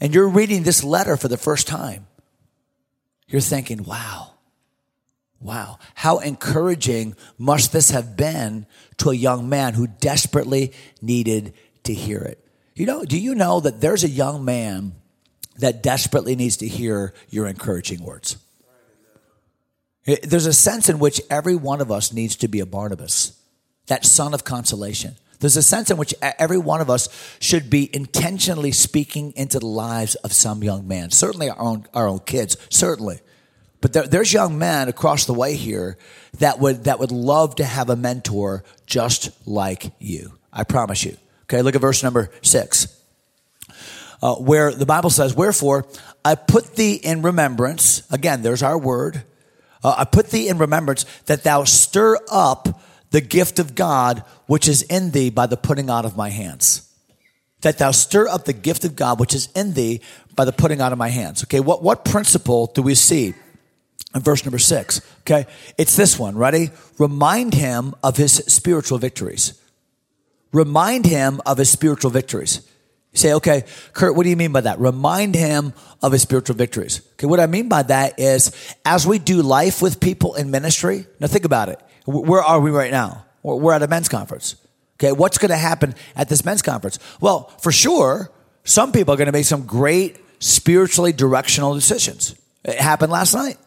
And 0.00 0.14
you're 0.14 0.28
reading 0.28 0.62
this 0.62 0.84
letter 0.84 1.16
for 1.16 1.28
the 1.28 1.36
first 1.36 1.66
time. 1.66 2.06
You're 3.26 3.40
thinking, 3.40 3.84
wow, 3.84 4.28
Wow. 5.40 5.78
How 5.94 6.18
encouraging 6.18 7.14
must 7.38 7.72
this 7.72 7.90
have 7.90 8.16
been 8.16 8.66
to 8.98 9.10
a 9.10 9.14
young 9.14 9.48
man 9.48 9.74
who 9.74 9.86
desperately 9.86 10.72
needed 11.00 11.54
to 11.84 11.94
hear 11.94 12.18
it? 12.18 12.44
You 12.74 12.86
know, 12.86 13.04
do 13.04 13.18
you 13.18 13.34
know 13.34 13.60
that 13.60 13.80
there's 13.80 14.04
a 14.04 14.08
young 14.08 14.44
man 14.44 14.94
that 15.56 15.82
desperately 15.82 16.36
needs 16.36 16.56
to 16.58 16.68
hear 16.68 17.14
your 17.28 17.46
encouraging 17.46 18.04
words? 18.04 18.36
Eh, 20.06 20.16
there's 20.22 20.46
a 20.46 20.52
sense 20.52 20.88
in 20.88 20.98
which 20.98 21.20
every 21.30 21.56
one 21.56 21.80
of 21.80 21.90
us 21.90 22.12
needs 22.12 22.36
to 22.36 22.48
be 22.48 22.60
a 22.60 22.66
Barnabas, 22.66 23.40
that 23.86 24.04
son 24.04 24.34
of 24.34 24.44
consolation. 24.44 25.16
There's 25.40 25.56
a 25.56 25.62
sense 25.62 25.90
in 25.90 25.96
which 25.96 26.14
every 26.20 26.58
one 26.58 26.80
of 26.80 26.90
us 26.90 27.08
should 27.40 27.70
be 27.70 27.94
intentionally 27.94 28.72
speaking 28.72 29.32
into 29.36 29.58
the 29.58 29.66
lives 29.66 30.16
of 30.16 30.32
some 30.32 30.64
young 30.64 30.88
man. 30.88 31.10
Certainly 31.10 31.50
our 31.50 31.60
own, 31.60 31.86
our 31.94 32.08
own 32.08 32.20
kids, 32.20 32.56
certainly. 32.70 33.20
But 33.80 33.92
there, 33.92 34.06
there's 34.06 34.32
young 34.32 34.58
men 34.58 34.88
across 34.88 35.26
the 35.26 35.34
way 35.34 35.54
here 35.54 35.96
that 36.38 36.58
would, 36.58 36.84
that 36.84 36.98
would 36.98 37.12
love 37.12 37.56
to 37.56 37.64
have 37.64 37.88
a 37.88 37.96
mentor 37.96 38.64
just 38.86 39.30
like 39.46 39.92
you. 40.00 40.32
I 40.52 40.64
promise 40.64 41.04
you. 41.04 41.16
Okay, 41.44 41.62
look 41.62 41.76
at 41.76 41.80
verse 41.80 42.02
number 42.02 42.30
six. 42.42 42.94
Uh, 44.20 44.34
where 44.34 44.72
the 44.72 44.86
Bible 44.86 45.10
says, 45.10 45.34
Wherefore 45.34 45.86
I 46.24 46.34
put 46.34 46.74
thee 46.74 46.94
in 46.94 47.22
remembrance. 47.22 48.02
Again, 48.10 48.42
there's 48.42 48.62
our 48.64 48.76
word. 48.76 49.22
Uh, 49.84 49.94
I 49.98 50.04
put 50.04 50.30
thee 50.30 50.48
in 50.48 50.58
remembrance 50.58 51.04
that 51.26 51.44
thou 51.44 51.62
stir 51.62 52.18
up 52.30 52.80
the 53.10 53.20
gift 53.20 53.58
of 53.58 53.74
God 53.74 54.22
which 54.46 54.68
is 54.68 54.82
in 54.82 55.10
thee 55.12 55.30
by 55.30 55.46
the 55.46 55.56
putting 55.56 55.90
out 55.90 56.04
of 56.04 56.16
my 56.16 56.30
hands. 56.30 56.84
that 57.62 57.78
thou 57.78 57.90
stir 57.90 58.28
up 58.28 58.44
the 58.44 58.52
gift 58.52 58.84
of 58.84 58.94
God 58.94 59.18
which 59.18 59.34
is 59.34 59.48
in 59.54 59.74
thee 59.74 60.00
by 60.36 60.44
the 60.44 60.52
putting 60.52 60.80
out 60.80 60.92
of 60.92 60.98
my 60.98 61.08
hands. 61.08 61.42
Okay, 61.44 61.60
what, 61.60 61.82
what 61.82 62.04
principle 62.04 62.70
do 62.74 62.82
we 62.82 62.94
see 62.94 63.34
in 64.14 64.20
verse 64.20 64.44
number 64.44 64.58
six? 64.58 65.00
Okay, 65.20 65.46
it's 65.76 65.96
this 65.96 66.18
one. 66.18 66.36
Ready? 66.36 66.70
Remind 66.98 67.54
him 67.54 67.94
of 68.02 68.16
his 68.16 68.32
spiritual 68.32 68.98
victories. 68.98 69.60
Remind 70.52 71.04
him 71.06 71.40
of 71.44 71.58
his 71.58 71.68
spiritual 71.68 72.10
victories. 72.10 72.66
You 73.12 73.18
say, 73.18 73.32
okay, 73.34 73.64
Kurt, 73.92 74.14
what 74.14 74.22
do 74.22 74.30
you 74.30 74.36
mean 74.36 74.52
by 74.52 74.60
that? 74.62 74.78
Remind 74.78 75.34
him 75.34 75.72
of 76.02 76.12
his 76.12 76.22
spiritual 76.22 76.56
victories. 76.56 77.00
Okay, 77.14 77.26
what 77.26 77.40
I 77.40 77.46
mean 77.46 77.68
by 77.68 77.82
that 77.82 78.20
is 78.20 78.52
as 78.84 79.06
we 79.06 79.18
do 79.18 79.42
life 79.42 79.82
with 79.82 79.98
people 79.98 80.34
in 80.36 80.50
ministry, 80.50 81.06
now 81.18 81.26
think 81.26 81.44
about 81.44 81.68
it. 81.68 81.80
Where 82.08 82.42
are 82.42 82.58
we 82.58 82.70
right 82.70 82.90
now? 82.90 83.26
We're 83.42 83.74
at 83.74 83.82
a 83.82 83.86
men's 83.86 84.08
conference. 84.08 84.56
Okay, 84.96 85.12
what's 85.12 85.36
going 85.36 85.50
to 85.50 85.56
happen 85.56 85.94
at 86.16 86.28
this 86.28 86.44
men's 86.44 86.62
conference? 86.62 86.98
Well, 87.20 87.52
for 87.60 87.70
sure, 87.70 88.32
some 88.64 88.92
people 88.92 89.12
are 89.12 89.16
going 89.16 89.26
to 89.26 89.32
make 89.32 89.44
some 89.44 89.66
great 89.66 90.16
spiritually 90.40 91.12
directional 91.12 91.74
decisions. 91.74 92.34
It 92.64 92.76
happened 92.76 93.12
last 93.12 93.34
night. 93.34 93.58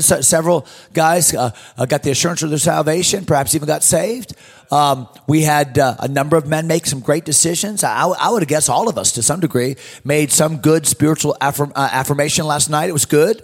several 0.00 0.66
guys 0.92 1.34
uh, 1.34 1.52
uh, 1.78 1.86
got 1.86 2.02
the 2.02 2.10
assurance 2.10 2.42
of 2.42 2.50
their 2.50 2.58
salvation, 2.58 3.24
perhaps 3.24 3.54
even 3.54 3.68
got 3.68 3.84
saved. 3.84 4.34
Um, 4.72 5.08
we 5.28 5.42
had 5.42 5.78
uh, 5.78 5.96
a 6.00 6.08
number 6.08 6.36
of 6.36 6.48
men 6.48 6.66
make 6.66 6.86
some 6.86 7.00
great 7.00 7.24
decisions. 7.24 7.84
I, 7.84 8.06
I, 8.06 8.30
would 8.30 8.46
guessed 8.48 8.70
all 8.70 8.88
of 8.88 8.98
us, 8.98 9.12
to 9.12 9.22
some 9.22 9.38
degree, 9.38 9.76
made 10.02 10.32
some 10.32 10.58
good 10.58 10.86
spiritual 10.86 11.36
affirm, 11.40 11.72
uh, 11.76 11.88
affirmation 11.92 12.46
last 12.46 12.70
night. 12.70 12.88
It 12.88 12.92
was 12.92 13.06
good. 13.06 13.42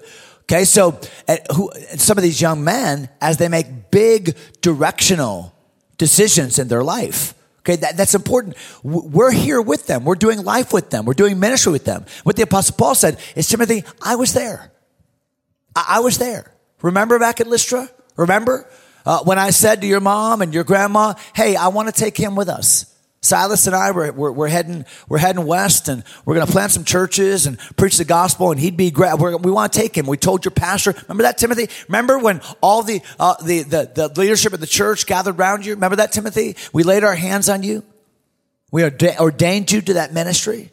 Okay, 0.51 0.65
so 0.65 0.99
who, 1.55 1.71
some 1.97 2.17
of 2.17 2.23
these 2.23 2.41
young 2.41 2.65
men, 2.65 3.11
as 3.21 3.37
they 3.37 3.49
make 3.49 3.91
big 3.91 4.35
directional 4.63 5.55
decisions 5.99 6.59
in 6.59 6.69
their 6.69 6.83
life. 6.83 7.35
Okay, 7.59 7.77
that, 7.77 7.99
that's 7.99 8.15
important. 8.15 8.57
We're 8.83 9.31
here 9.31 9.61
with 9.61 9.87
them. 9.87 10.05
We're 10.05 10.15
doing 10.15 10.43
life 10.43 10.73
with 10.73 10.89
them. 10.89 11.05
We're 11.05 11.13
doing 11.13 11.39
ministry 11.39 11.73
with 11.73 11.85
them. 11.85 12.07
What 12.23 12.37
the 12.37 12.43
Apostle 12.43 12.77
Paul 12.77 12.95
said 12.95 13.19
is 13.37 13.47
Timothy, 13.47 13.85
I 14.01 14.17
was 14.17 14.33
there. 14.33 14.73
I, 15.77 15.85
I 15.89 16.01
was 16.01 16.17
there. 16.17 16.51
Remember 16.81 17.19
back 17.19 17.43
at 17.43 17.47
Lystra? 17.47 17.91
Remember 18.17 18.67
uh, 19.05 19.23
when 19.25 19.39
I 19.39 19.51
said 19.51 19.83
to 19.83 19.87
your 19.87 20.01
mom 20.01 20.41
and 20.41 20.55
your 20.55 20.65
grandma, 20.65 21.13
hey, 21.35 21.57
I 21.57 21.69
want 21.69 21.89
to 21.89 21.93
take 21.93 22.17
him 22.17 22.37
with 22.37 22.49
us? 22.49 22.95
Silas 23.21 23.67
and 23.67 23.75
I 23.75 23.91
were, 23.91 24.13
we're, 24.13 24.49
heading 24.49 24.85
we're 25.09 25.19
heading 25.19 25.45
west, 25.45 25.89
and 25.89 26.05
we're 26.25 26.35
going 26.35 26.47
to 26.47 26.53
plant 26.53 26.71
some 26.71 26.85
churches 26.85 27.47
and 27.47 27.59
preach 27.77 27.97
the 27.97 28.05
gospel. 28.05 28.53
And 28.53 28.61
he'd 28.61 28.77
be 28.77 28.91
great. 28.93 29.19
We're, 29.19 29.37
we 29.37 29.51
want 29.51 29.73
to 29.73 29.79
take 29.79 29.97
him. 29.97 30.07
We 30.07 30.17
told 30.17 30.45
your 30.45 30.53
pastor. 30.53 30.95
Remember 31.09 31.25
that, 31.25 31.37
Timothy? 31.37 31.69
Remember 31.89 32.19
when 32.19 32.41
all 32.61 32.83
the, 32.83 33.03
uh, 33.19 33.35
the 33.43 33.63
the 33.65 34.09
the 34.09 34.21
leadership 34.21 34.53
of 34.53 34.61
the 34.61 34.67
church 34.67 35.07
gathered 35.07 35.37
around 35.37 35.67
you? 35.67 35.75
Remember 35.75 35.97
that, 35.97 36.13
Timothy? 36.13 36.57
We 36.73 36.85
laid 36.85 37.03
our 37.03 37.17
hands 37.17 37.49
on 37.49 37.65
you. 37.65 37.83
We 38.71 38.85
ordained 38.85 39.73
you 39.73 39.81
to 39.81 39.95
that 39.95 40.13
ministry, 40.13 40.71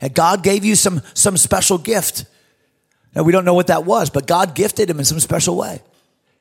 and 0.00 0.14
God 0.14 0.44
gave 0.44 0.64
you 0.64 0.76
some 0.76 1.02
some 1.14 1.36
special 1.36 1.78
gift. 1.78 2.26
Now 3.14 3.24
we 3.24 3.32
don't 3.32 3.44
know 3.44 3.54
what 3.54 3.66
that 3.66 3.84
was, 3.84 4.08
but 4.08 4.26
God 4.26 4.54
gifted 4.54 4.88
him 4.88 4.98
in 4.98 5.04
some 5.04 5.18
special 5.18 5.56
way. 5.56 5.82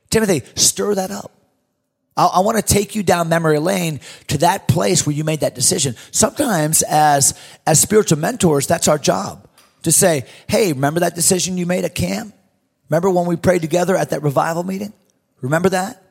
Timothy, 0.10 0.44
stir 0.56 0.96
that 0.96 1.10
up. 1.10 1.32
I, 2.16 2.26
I 2.26 2.40
want 2.42 2.58
to 2.58 2.64
take 2.64 2.96
you 2.96 3.04
down 3.04 3.30
memory 3.30 3.60
lane 3.60 4.00
to 4.28 4.38
that 4.40 4.68
place 4.68 5.06
where 5.06 5.16
you 5.16 5.24
made 5.24 5.42
that 5.42 5.56
decision. 5.56 5.96
Sometimes, 6.12 6.82
as 6.84 7.34
as 7.66 7.80
spiritual 7.80 8.20
mentors, 8.20 8.68
that's 8.68 8.88
our 8.88 8.98
job 8.98 9.48
to 9.84 9.92
say, 9.92 10.26
"Hey, 10.48 10.74
remember 10.74 11.02
that 11.02 11.16
decision 11.16 11.58
you 11.58 11.66
made 11.66 11.86
at 11.86 11.96
camp? 11.96 12.34
Remember 12.90 13.10
when 13.10 13.26
we 13.26 13.36
prayed 13.36 13.62
together 13.62 13.96
at 13.96 14.10
that 14.10 14.24
revival 14.24 14.64
meeting? 14.64 14.94
Remember 15.42 15.70
that?" 15.70 16.02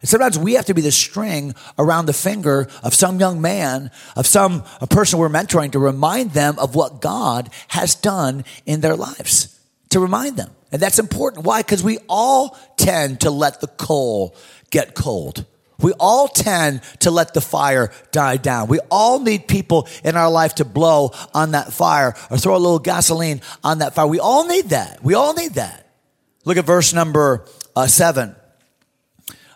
And 0.00 0.08
sometimes 0.08 0.38
we 0.38 0.54
have 0.54 0.66
to 0.66 0.74
be 0.74 0.80
the 0.80 0.92
string 0.92 1.54
around 1.78 2.06
the 2.06 2.14
finger 2.14 2.68
of 2.82 2.94
some 2.94 3.20
young 3.20 3.40
man, 3.40 3.90
of 4.16 4.26
some 4.26 4.64
a 4.80 4.86
person 4.86 5.18
we're 5.18 5.28
mentoring 5.28 5.72
to 5.72 5.78
remind 5.78 6.32
them 6.32 6.58
of 6.58 6.74
what 6.74 7.02
God 7.02 7.50
has 7.68 7.94
done 7.94 8.44
in 8.64 8.80
their 8.80 8.96
lives. 8.96 9.58
To 9.90 10.00
remind 10.00 10.36
them. 10.36 10.50
And 10.72 10.80
that's 10.80 10.98
important. 10.98 11.44
Why? 11.44 11.62
Because 11.62 11.82
we 11.82 11.98
all 12.08 12.58
tend 12.76 13.20
to 13.20 13.30
let 13.30 13.60
the 13.60 13.66
coal 13.66 14.36
get 14.70 14.94
cold. 14.94 15.44
We 15.82 15.92
all 15.98 16.28
tend 16.28 16.82
to 17.00 17.10
let 17.10 17.34
the 17.34 17.40
fire 17.40 17.90
die 18.12 18.36
down. 18.36 18.68
We 18.68 18.80
all 18.90 19.20
need 19.20 19.48
people 19.48 19.88
in 20.04 20.16
our 20.16 20.30
life 20.30 20.56
to 20.56 20.64
blow 20.64 21.12
on 21.34 21.52
that 21.52 21.72
fire 21.72 22.14
or 22.30 22.36
throw 22.36 22.54
a 22.54 22.58
little 22.58 22.78
gasoline 22.78 23.40
on 23.64 23.78
that 23.78 23.94
fire. 23.94 24.06
We 24.06 24.20
all 24.20 24.46
need 24.46 24.70
that. 24.70 25.02
We 25.02 25.14
all 25.14 25.34
need 25.34 25.54
that. 25.54 25.86
Look 26.44 26.56
at 26.56 26.64
verse 26.64 26.92
number 26.92 27.46
uh, 27.74 27.86
seven. 27.86 28.36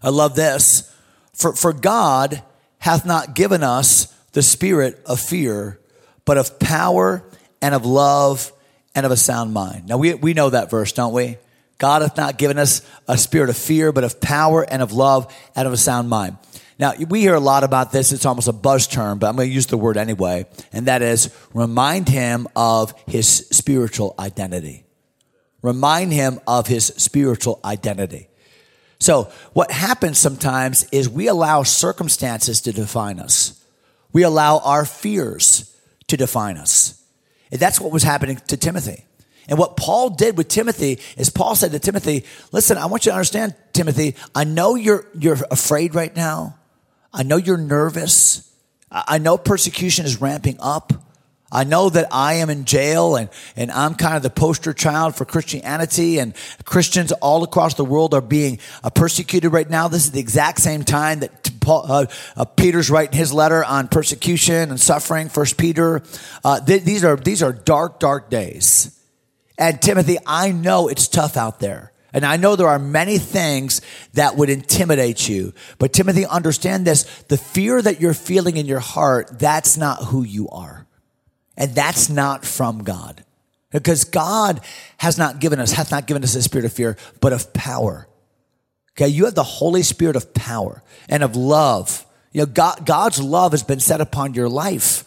I 0.02 0.10
love 0.10 0.34
this. 0.34 0.90
For, 1.34 1.52
for 1.52 1.72
God 1.72 2.42
hath 2.78 3.04
not 3.04 3.34
given 3.34 3.62
us 3.62 4.06
the 4.32 4.42
spirit 4.42 5.00
of 5.06 5.20
fear, 5.20 5.80
but 6.24 6.38
of 6.38 6.58
power 6.58 7.24
and 7.60 7.74
of 7.74 7.86
love 7.86 8.52
and 8.94 9.04
of 9.06 9.12
a 9.12 9.16
sound 9.16 9.52
mind. 9.52 9.88
Now 9.88 9.98
we, 9.98 10.14
we 10.14 10.34
know 10.34 10.50
that 10.50 10.70
verse, 10.70 10.92
don't 10.92 11.12
we? 11.12 11.38
God 11.78 12.02
hath 12.02 12.16
not 12.16 12.38
given 12.38 12.58
us 12.58 12.82
a 13.08 13.18
spirit 13.18 13.50
of 13.50 13.56
fear, 13.56 13.92
but 13.92 14.04
of 14.04 14.20
power 14.20 14.62
and 14.62 14.80
of 14.80 14.92
love 14.92 15.32
and 15.56 15.66
of 15.66 15.72
a 15.72 15.76
sound 15.76 16.08
mind. 16.08 16.36
Now, 16.78 16.94
we 17.08 17.20
hear 17.20 17.34
a 17.34 17.40
lot 17.40 17.62
about 17.62 17.92
this. 17.92 18.12
It's 18.12 18.26
almost 18.26 18.48
a 18.48 18.52
buzz 18.52 18.86
term, 18.86 19.18
but 19.18 19.28
I'm 19.28 19.36
going 19.36 19.48
to 19.48 19.54
use 19.54 19.66
the 19.66 19.76
word 19.76 19.96
anyway. 19.96 20.46
And 20.72 20.86
that 20.86 21.02
is 21.02 21.32
remind 21.52 22.08
him 22.08 22.48
of 22.56 22.94
his 23.06 23.28
spiritual 23.28 24.14
identity. 24.18 24.84
Remind 25.62 26.12
him 26.12 26.40
of 26.46 26.66
his 26.66 26.86
spiritual 26.86 27.60
identity. 27.64 28.28
So, 28.98 29.30
what 29.52 29.70
happens 29.70 30.18
sometimes 30.18 30.88
is 30.90 31.08
we 31.08 31.28
allow 31.28 31.62
circumstances 31.62 32.60
to 32.62 32.72
define 32.72 33.20
us, 33.20 33.62
we 34.12 34.22
allow 34.22 34.58
our 34.58 34.84
fears 34.84 35.76
to 36.08 36.16
define 36.16 36.56
us. 36.56 37.03
That's 37.60 37.80
what 37.80 37.92
was 37.92 38.02
happening 38.02 38.40
to 38.48 38.56
Timothy. 38.56 39.04
And 39.48 39.58
what 39.58 39.76
Paul 39.76 40.10
did 40.10 40.38
with 40.38 40.48
Timothy 40.48 40.98
is 41.16 41.30
Paul 41.30 41.54
said 41.54 41.72
to 41.72 41.78
Timothy, 41.78 42.24
listen, 42.50 42.78
I 42.78 42.86
want 42.86 43.04
you 43.04 43.12
to 43.12 43.16
understand, 43.16 43.54
Timothy, 43.72 44.16
I 44.34 44.44
know 44.44 44.74
you're, 44.74 45.06
you're 45.18 45.38
afraid 45.50 45.94
right 45.94 46.14
now. 46.14 46.56
I 47.12 47.22
know 47.22 47.36
you're 47.36 47.58
nervous. 47.58 48.50
I 48.90 49.18
know 49.18 49.36
persecution 49.36 50.06
is 50.06 50.20
ramping 50.20 50.56
up. 50.60 50.92
I 51.52 51.62
know 51.62 51.88
that 51.88 52.08
I 52.10 52.34
am 52.34 52.50
in 52.50 52.64
jail 52.64 53.14
and, 53.14 53.28
and 53.54 53.70
I'm 53.70 53.94
kind 53.94 54.16
of 54.16 54.22
the 54.24 54.30
poster 54.30 54.72
child 54.72 55.14
for 55.14 55.24
Christianity 55.24 56.18
and 56.18 56.34
Christians 56.64 57.12
all 57.12 57.44
across 57.44 57.74
the 57.74 57.84
world 57.84 58.12
are 58.12 58.20
being 58.20 58.58
uh, 58.82 58.90
persecuted 58.90 59.52
right 59.52 59.68
now. 59.70 59.86
This 59.86 60.04
is 60.04 60.10
the 60.10 60.20
exact 60.20 60.58
same 60.58 60.82
time 60.82 61.20
that 61.20 61.43
Paul, 61.64 61.86
uh, 61.88 62.06
uh, 62.36 62.44
Peter's 62.44 62.90
writing 62.90 63.16
his 63.16 63.32
letter 63.32 63.64
on 63.64 63.88
persecution 63.88 64.70
and 64.70 64.78
suffering, 64.78 65.28
First 65.28 65.56
Peter. 65.56 66.02
Uh, 66.44 66.60
th- 66.60 66.82
these 66.82 67.02
are, 67.04 67.16
these 67.16 67.42
are 67.42 67.52
dark, 67.52 67.98
dark 67.98 68.30
days. 68.30 69.00
And 69.56 69.80
Timothy, 69.80 70.18
I 70.26 70.52
know 70.52 70.88
it's 70.88 71.08
tough 71.08 71.36
out 71.36 71.60
there. 71.60 71.92
And 72.12 72.24
I 72.24 72.36
know 72.36 72.54
there 72.54 72.68
are 72.68 72.78
many 72.78 73.18
things 73.18 73.80
that 74.12 74.36
would 74.36 74.48
intimidate 74.48 75.28
you. 75.28 75.52
But 75.78 75.92
Timothy, 75.92 76.26
understand 76.26 76.86
this. 76.86 77.02
The 77.24 77.36
fear 77.36 77.82
that 77.82 78.00
you're 78.00 78.14
feeling 78.14 78.56
in 78.56 78.66
your 78.66 78.78
heart, 78.78 79.38
that's 79.38 79.76
not 79.76 80.04
who 80.04 80.22
you 80.22 80.48
are. 80.50 80.86
And 81.56 81.74
that's 81.74 82.08
not 82.08 82.44
from 82.44 82.84
God. 82.84 83.24
Because 83.72 84.04
God 84.04 84.60
has 84.98 85.18
not 85.18 85.40
given 85.40 85.58
us, 85.58 85.72
hath 85.72 85.90
not 85.90 86.06
given 86.06 86.22
us 86.22 86.36
a 86.36 86.42
spirit 86.42 86.64
of 86.64 86.72
fear, 86.72 86.96
but 87.20 87.32
of 87.32 87.52
power. 87.52 88.06
Okay. 88.96 89.08
You 89.08 89.24
have 89.24 89.34
the 89.34 89.42
Holy 89.42 89.82
Spirit 89.82 90.16
of 90.16 90.34
power 90.34 90.82
and 91.08 91.22
of 91.22 91.36
love. 91.36 92.06
You 92.32 92.40
know, 92.40 92.46
God, 92.46 92.84
God's 92.84 93.20
love 93.20 93.52
has 93.52 93.62
been 93.62 93.80
set 93.80 94.00
upon 94.00 94.34
your 94.34 94.48
life. 94.48 95.04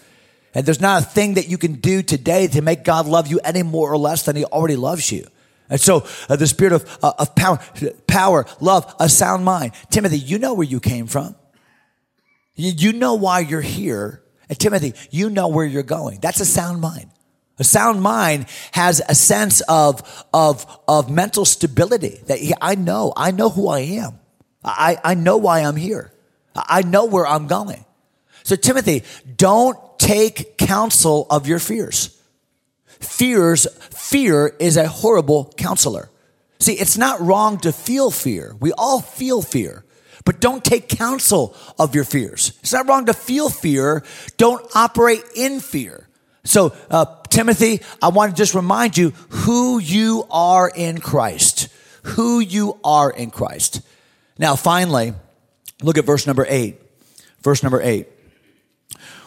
And 0.54 0.65
there's 0.65 0.82
not 0.82 1.04
a 1.04 1.06
thing 1.06 1.36
that 1.36 1.47
you 1.47 1.58
can 1.58 1.73
do 1.73 2.02
today 2.02 2.47
to 2.47 2.62
make 2.62 2.84
God 2.84 3.06
love 3.06 3.28
you 3.28 3.39
any 3.43 3.63
more 3.63 3.91
or 3.91 3.97
less 3.97 4.23
than 4.23 4.36
he 4.36 4.45
already 4.45 4.76
loves 4.76 5.12
you. 5.12 5.28
And 5.69 5.80
so 5.80 6.08
uh, 6.30 6.36
the 6.36 6.47
spirit 6.47 6.73
of, 6.73 6.97
uh, 7.04 7.13
of 7.19 7.36
power, 7.36 7.60
power, 8.08 8.45
love, 8.60 8.95
a 9.00 9.10
sound 9.10 9.43
mind. 9.43 9.73
Timothy, 9.89 10.17
you 10.17 10.39
know 10.39 10.54
where 10.54 10.65
you 10.65 10.80
came 10.80 11.08
from. 11.08 11.36
You, 12.56 12.71
you 12.71 12.93
know 12.93 13.15
why 13.15 13.41
you're 13.41 13.62
here. 13.62 14.23
And 14.50 14.58
Timothy, 14.58 14.93
you 15.12 15.30
know 15.30 15.50
where 15.50 15.65
you're 15.65 15.84
going. 15.84 16.19
That's 16.21 16.39
a 16.39 16.45
sound 16.45 16.80
mind. 16.80 17.12
A 17.60 17.63
sound 17.63 18.02
mind 18.02 18.46
has 18.72 19.02
a 19.08 19.15
sense 19.15 19.62
of, 19.62 20.26
of, 20.34 20.80
of 20.88 21.10
mental 21.10 21.46
stability 21.46 22.20
that 22.28 22.39
I 22.62 22.76
know, 22.76 23.13
I 23.15 23.32
know 23.32 23.50
who 23.50 23.67
I 23.67 23.80
am. 23.80 24.20
I, 24.63 24.98
I 25.04 25.13
know 25.15 25.38
why 25.38 25.62
I'm 25.62 25.76
here. 25.76 26.12
I 26.56 26.82
know 26.82 27.06
where 27.06 27.26
I'm 27.26 27.48
going. 27.48 27.84
So 28.43 28.56
Timothy, 28.56 29.04
don't 29.36 29.78
take 29.98 30.58
counsel 30.58 31.28
of 31.30 31.48
your 31.48 31.60
fears. 31.60 32.20
Fears, 33.00 33.67
fear 33.91 34.56
is 34.60 34.78
a 34.78 34.88
horrible 34.88 35.54
counselor. 35.58 36.10
See, 36.60 36.74
it's 36.74 36.98
not 36.98 37.22
wrong 37.22 37.60
to 37.60 37.72
feel 37.72 38.10
fear. 38.10 38.56
We 38.60 38.72
all 38.74 39.02
feel 39.02 39.41
fear, 39.41 39.86
but 40.26 40.39
don't 40.39 40.63
take 40.63 40.89
counsel 40.89 41.56
of 41.78 41.93
your 41.93 42.04
fears. 42.04 42.58
It's 42.62 42.74
not 42.74 42.88
wrong 42.88 43.06
to 43.06 43.13
feel 43.13 43.50
fear. 43.50 44.04
Don't 44.38 44.65
operate 44.76 45.24
in 45.36 45.60
fear. 45.60 46.07
So, 46.48 46.74
uh, 46.90 47.06
Timothy, 47.30 47.82
I 48.02 48.08
want 48.08 48.32
to 48.32 48.38
just 48.38 48.56
remind 48.56 48.98
you 48.98 49.10
who 49.30 49.80
you 49.80 50.26
are 50.32 50.72
in 50.74 51.00
Christ. 51.00 51.68
Who 52.04 52.40
you 52.40 52.80
are 52.84 53.12
in 53.12 53.32
Christ. 53.32 53.82
Now, 54.40 54.56
finally, 54.56 55.14
look 55.84 55.98
at 55.98 56.06
verse 56.06 56.26
number 56.26 56.46
eight. 56.48 56.80
Verse 57.42 57.64
number 57.64 57.82
eight. 57.82 58.08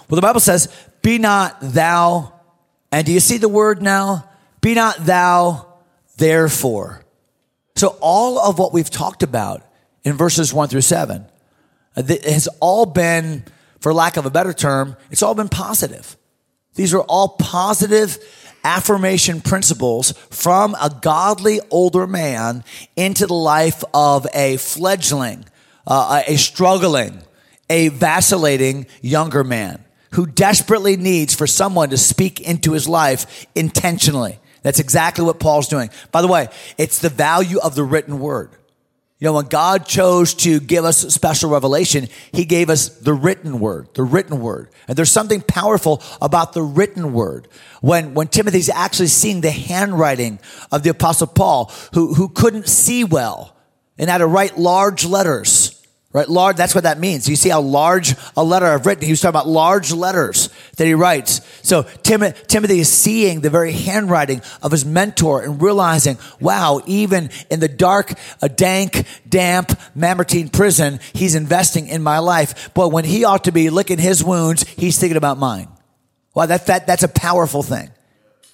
Well, 0.09 0.17
the 0.17 0.23
Bible 0.23 0.41
says, 0.41 0.75
be 1.03 1.19
not 1.19 1.59
thou, 1.61 2.33
and 2.91 3.07
do 3.07 3.13
you 3.13 3.21
see 3.21 3.37
the 3.37 3.49
word 3.49 3.83
now? 3.83 4.29
Be 4.61 4.75
not 4.75 5.05
thou 5.05 5.67
therefore. 6.17 7.05
So 7.77 7.97
all 8.01 8.39
of 8.39 8.59
what 8.59 8.73
we've 8.73 8.91
talked 8.91 9.23
about 9.23 9.63
in 10.05 10.17
verses 10.17 10.53
one 10.53 10.69
through 10.69 10.81
seven 10.81 11.27
uh, 11.97 12.03
has 12.03 12.49
all 12.61 12.87
been, 12.87 13.45
for 13.79 13.93
lack 13.93 14.17
of 14.17 14.27
a 14.27 14.31
better 14.31 14.53
term, 14.53 14.97
it's 15.11 15.23
all 15.23 15.35
been 15.35 15.49
positive. 15.49 16.17
These 16.75 16.95
are 16.95 17.03
all 17.03 17.31
positive 17.31 18.19
affirmation 18.65 19.41
principles 19.41 20.13
from 20.31 20.75
a 20.81 20.91
godly 21.03 21.61
older 21.71 22.07
man 22.07 22.65
into 22.97 23.27
the 23.27 23.35
life 23.35 23.83
of 23.95 24.27
a 24.35 24.57
fledgling, 24.59 25.45
uh, 25.87 26.23
a 26.27 26.37
struggling, 26.37 27.23
a 27.69 27.89
vacillating 27.89 28.87
younger 29.01 29.45
man 29.45 29.85
who 30.13 30.27
desperately 30.27 30.97
needs 30.97 31.35
for 31.35 31.47
someone 31.47 31.91
to 31.91 31.97
speak 31.97 32.41
into 32.41 32.73
his 32.73 32.89
life 32.89 33.47
intentionally. 33.55 34.39
That's 34.63 34.81
exactly 34.81 35.25
what 35.25 35.41
Paul's 35.41 35.69
doing. 35.69 35.91
By 36.13 36.21
the 36.21 36.29
way, 36.29 36.49
it's 36.77 36.99
the 36.99 37.09
value 37.09 37.59
of 37.61 37.75
the 37.75 37.85
written 37.85 38.19
word. 38.19 38.51
You 39.21 39.27
know, 39.27 39.35
when 39.35 39.47
God 39.47 39.85
chose 39.85 40.33
to 40.35 40.61
give 40.61 40.87
us 40.87 40.97
special 41.15 41.51
revelation, 41.51 42.09
He 42.33 42.47
gave 42.47 42.71
us 42.71 42.89
the 42.89 43.13
written 43.13 43.61
word, 43.61 43.89
the 43.93 44.03
written 44.03 44.41
word. 44.41 44.71
And 44.89 44.97
there's 44.97 45.11
something 45.11 45.43
powerful 45.43 46.03
about 46.23 46.55
the 46.55 46.63
written 46.63 47.13
word. 47.13 47.47
When, 47.83 48.15
when 48.15 48.29
Timothy's 48.29 48.71
actually 48.71 49.09
seeing 49.09 49.43
the 49.43 49.51
handwriting 49.51 50.41
of 50.73 50.85
the 50.85 50.91
apostle 50.91 51.27
Paul, 51.27 51.71
who, 51.93 52.15
who 52.15 52.29
couldn't 52.31 52.67
see 52.67 53.05
well 53.05 53.55
and 53.99 54.09
had 54.09 54.19
to 54.19 54.27
write 54.27 54.57
large 54.57 55.05
letters, 55.05 55.70
Right? 56.12 56.29
Large, 56.29 56.57
that's 56.57 56.75
what 56.75 56.83
that 56.83 56.99
means. 56.99 57.29
You 57.29 57.37
see 57.37 57.51
how 57.51 57.61
large 57.61 58.16
a 58.37 58.42
letter 58.42 58.66
I've 58.66 58.85
written. 58.85 59.05
He 59.05 59.12
was 59.12 59.20
talking 59.20 59.31
about 59.31 59.46
large 59.46 59.92
letters 59.92 60.49
that 60.77 60.85
he 60.85 60.94
writes. 60.94 61.40
So 61.62 61.85
Tim, 62.03 62.25
Timothy 62.49 62.81
is 62.81 62.88
seeing 62.88 63.42
the 63.42 63.51
very 63.51 63.70
handwriting 63.70 64.42
of 64.61 64.73
his 64.73 64.85
mentor 64.85 65.42
and 65.42 65.62
realizing, 65.62 66.18
wow, 66.40 66.81
even 66.87 67.31
in 67.49 67.61
the 67.61 67.68
dark, 67.68 68.14
a 68.42 68.49
dank, 68.49 69.07
damp 69.29 69.79
Mamertine 69.94 70.49
prison, 70.49 70.99
he's 71.12 71.37
investing 71.37 71.87
in 71.87 72.03
my 72.03 72.18
life. 72.18 72.75
But 72.75 72.88
when 72.88 73.05
he 73.05 73.25
ought 73.25 73.44
to 73.44 73.53
be 73.53 73.70
licking 73.70 73.99
his 73.99 74.25
wounds, 74.25 74.68
he's 74.70 74.99
thinking 74.99 75.16
about 75.16 75.38
mine. 75.38 75.68
Wow, 76.35 76.46
that, 76.46 76.66
that, 76.66 76.88
that's 76.88 77.05
a 77.05 77.09
powerful 77.09 77.62
thing. 77.62 77.88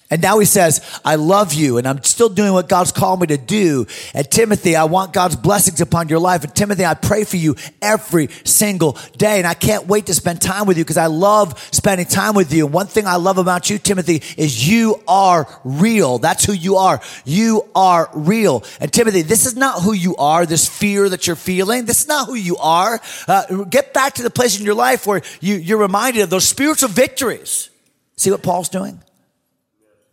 And 0.09 0.21
now 0.21 0.39
he 0.39 0.45
says, 0.45 1.01
I 1.03 1.15
love 1.15 1.53
you 1.53 1.77
and 1.77 1.85
I'm 1.85 2.01
still 2.03 2.29
doing 2.29 2.53
what 2.53 2.69
God's 2.69 2.93
called 2.93 3.19
me 3.19 3.27
to 3.27 3.37
do. 3.37 3.85
And 4.13 4.29
Timothy, 4.31 4.77
I 4.77 4.85
want 4.85 5.11
God's 5.11 5.35
blessings 5.35 5.81
upon 5.81 6.07
your 6.07 6.19
life. 6.19 6.45
And 6.45 6.55
Timothy, 6.55 6.85
I 6.85 6.93
pray 6.93 7.25
for 7.25 7.35
you 7.35 7.57
every 7.81 8.29
single 8.45 8.97
day. 9.17 9.39
And 9.39 9.45
I 9.45 9.53
can't 9.53 9.85
wait 9.87 10.05
to 10.05 10.13
spend 10.13 10.41
time 10.41 10.65
with 10.65 10.77
you 10.77 10.85
because 10.85 10.95
I 10.95 11.07
love 11.07 11.59
spending 11.73 12.05
time 12.05 12.35
with 12.35 12.53
you. 12.53 12.65
And 12.65 12.73
one 12.73 12.87
thing 12.87 13.05
I 13.05 13.17
love 13.17 13.37
about 13.37 13.69
you, 13.69 13.77
Timothy, 13.77 14.23
is 14.37 14.65
you 14.65 15.01
are 15.09 15.45
real. 15.65 16.19
That's 16.19 16.45
who 16.45 16.53
you 16.53 16.77
are. 16.77 17.01
You 17.25 17.65
are 17.75 18.09
real. 18.13 18.63
And 18.79 18.93
Timothy, 18.93 19.23
this 19.23 19.45
is 19.45 19.57
not 19.57 19.81
who 19.81 19.91
you 19.91 20.15
are, 20.15 20.45
this 20.45 20.69
fear 20.69 21.09
that 21.09 21.27
you're 21.27 21.35
feeling. 21.35 21.83
This 21.83 22.01
is 22.01 22.07
not 22.07 22.27
who 22.27 22.35
you 22.35 22.55
are. 22.57 23.01
Uh, 23.27 23.65
get 23.65 23.93
back 23.93 24.13
to 24.13 24.23
the 24.23 24.29
place 24.29 24.57
in 24.57 24.65
your 24.65 24.75
life 24.75 25.05
where 25.05 25.21
you, 25.41 25.55
you're 25.55 25.77
reminded 25.77 26.21
of 26.21 26.29
those 26.29 26.47
spiritual 26.47 26.87
victories. 26.87 27.69
See 28.15 28.31
what 28.31 28.41
Paul's 28.41 28.69
doing? 28.69 29.01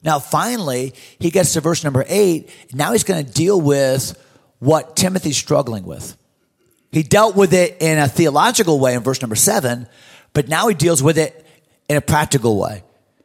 Now, 0.05 0.19
finally, 0.19 0.93
he 1.19 1.31
gets 1.31 1.55
to 1.55 1.61
verse 1.63 1.83
number 1.83 2.05
eight. 2.07 2.51
Now 2.73 2.93
he's 2.93 3.05
going 3.05 3.25
to 3.25 3.33
deal 3.33 3.59
with 3.59 4.21
what 4.59 4.97
Timothy's 4.97 5.37
struggling 5.37 5.85
with. 5.85 6.17
He 6.93 7.03
dealt 7.03 7.35
with 7.35 7.55
it 7.55 7.79
in 7.81 7.99
a 7.99 8.07
theological 8.07 8.79
way 8.79 8.95
in 8.95 9.01
verse 9.01 9.21
number 9.21 9.35
seven, 9.35 9.89
but 10.33 10.49
now 10.49 10.69
he 10.69 10.75
deals 10.75 11.03
with 11.03 11.19
it 11.19 11.45
in 11.89 11.97
a 11.97 12.01
practical 12.01 12.59
way. 12.59 12.85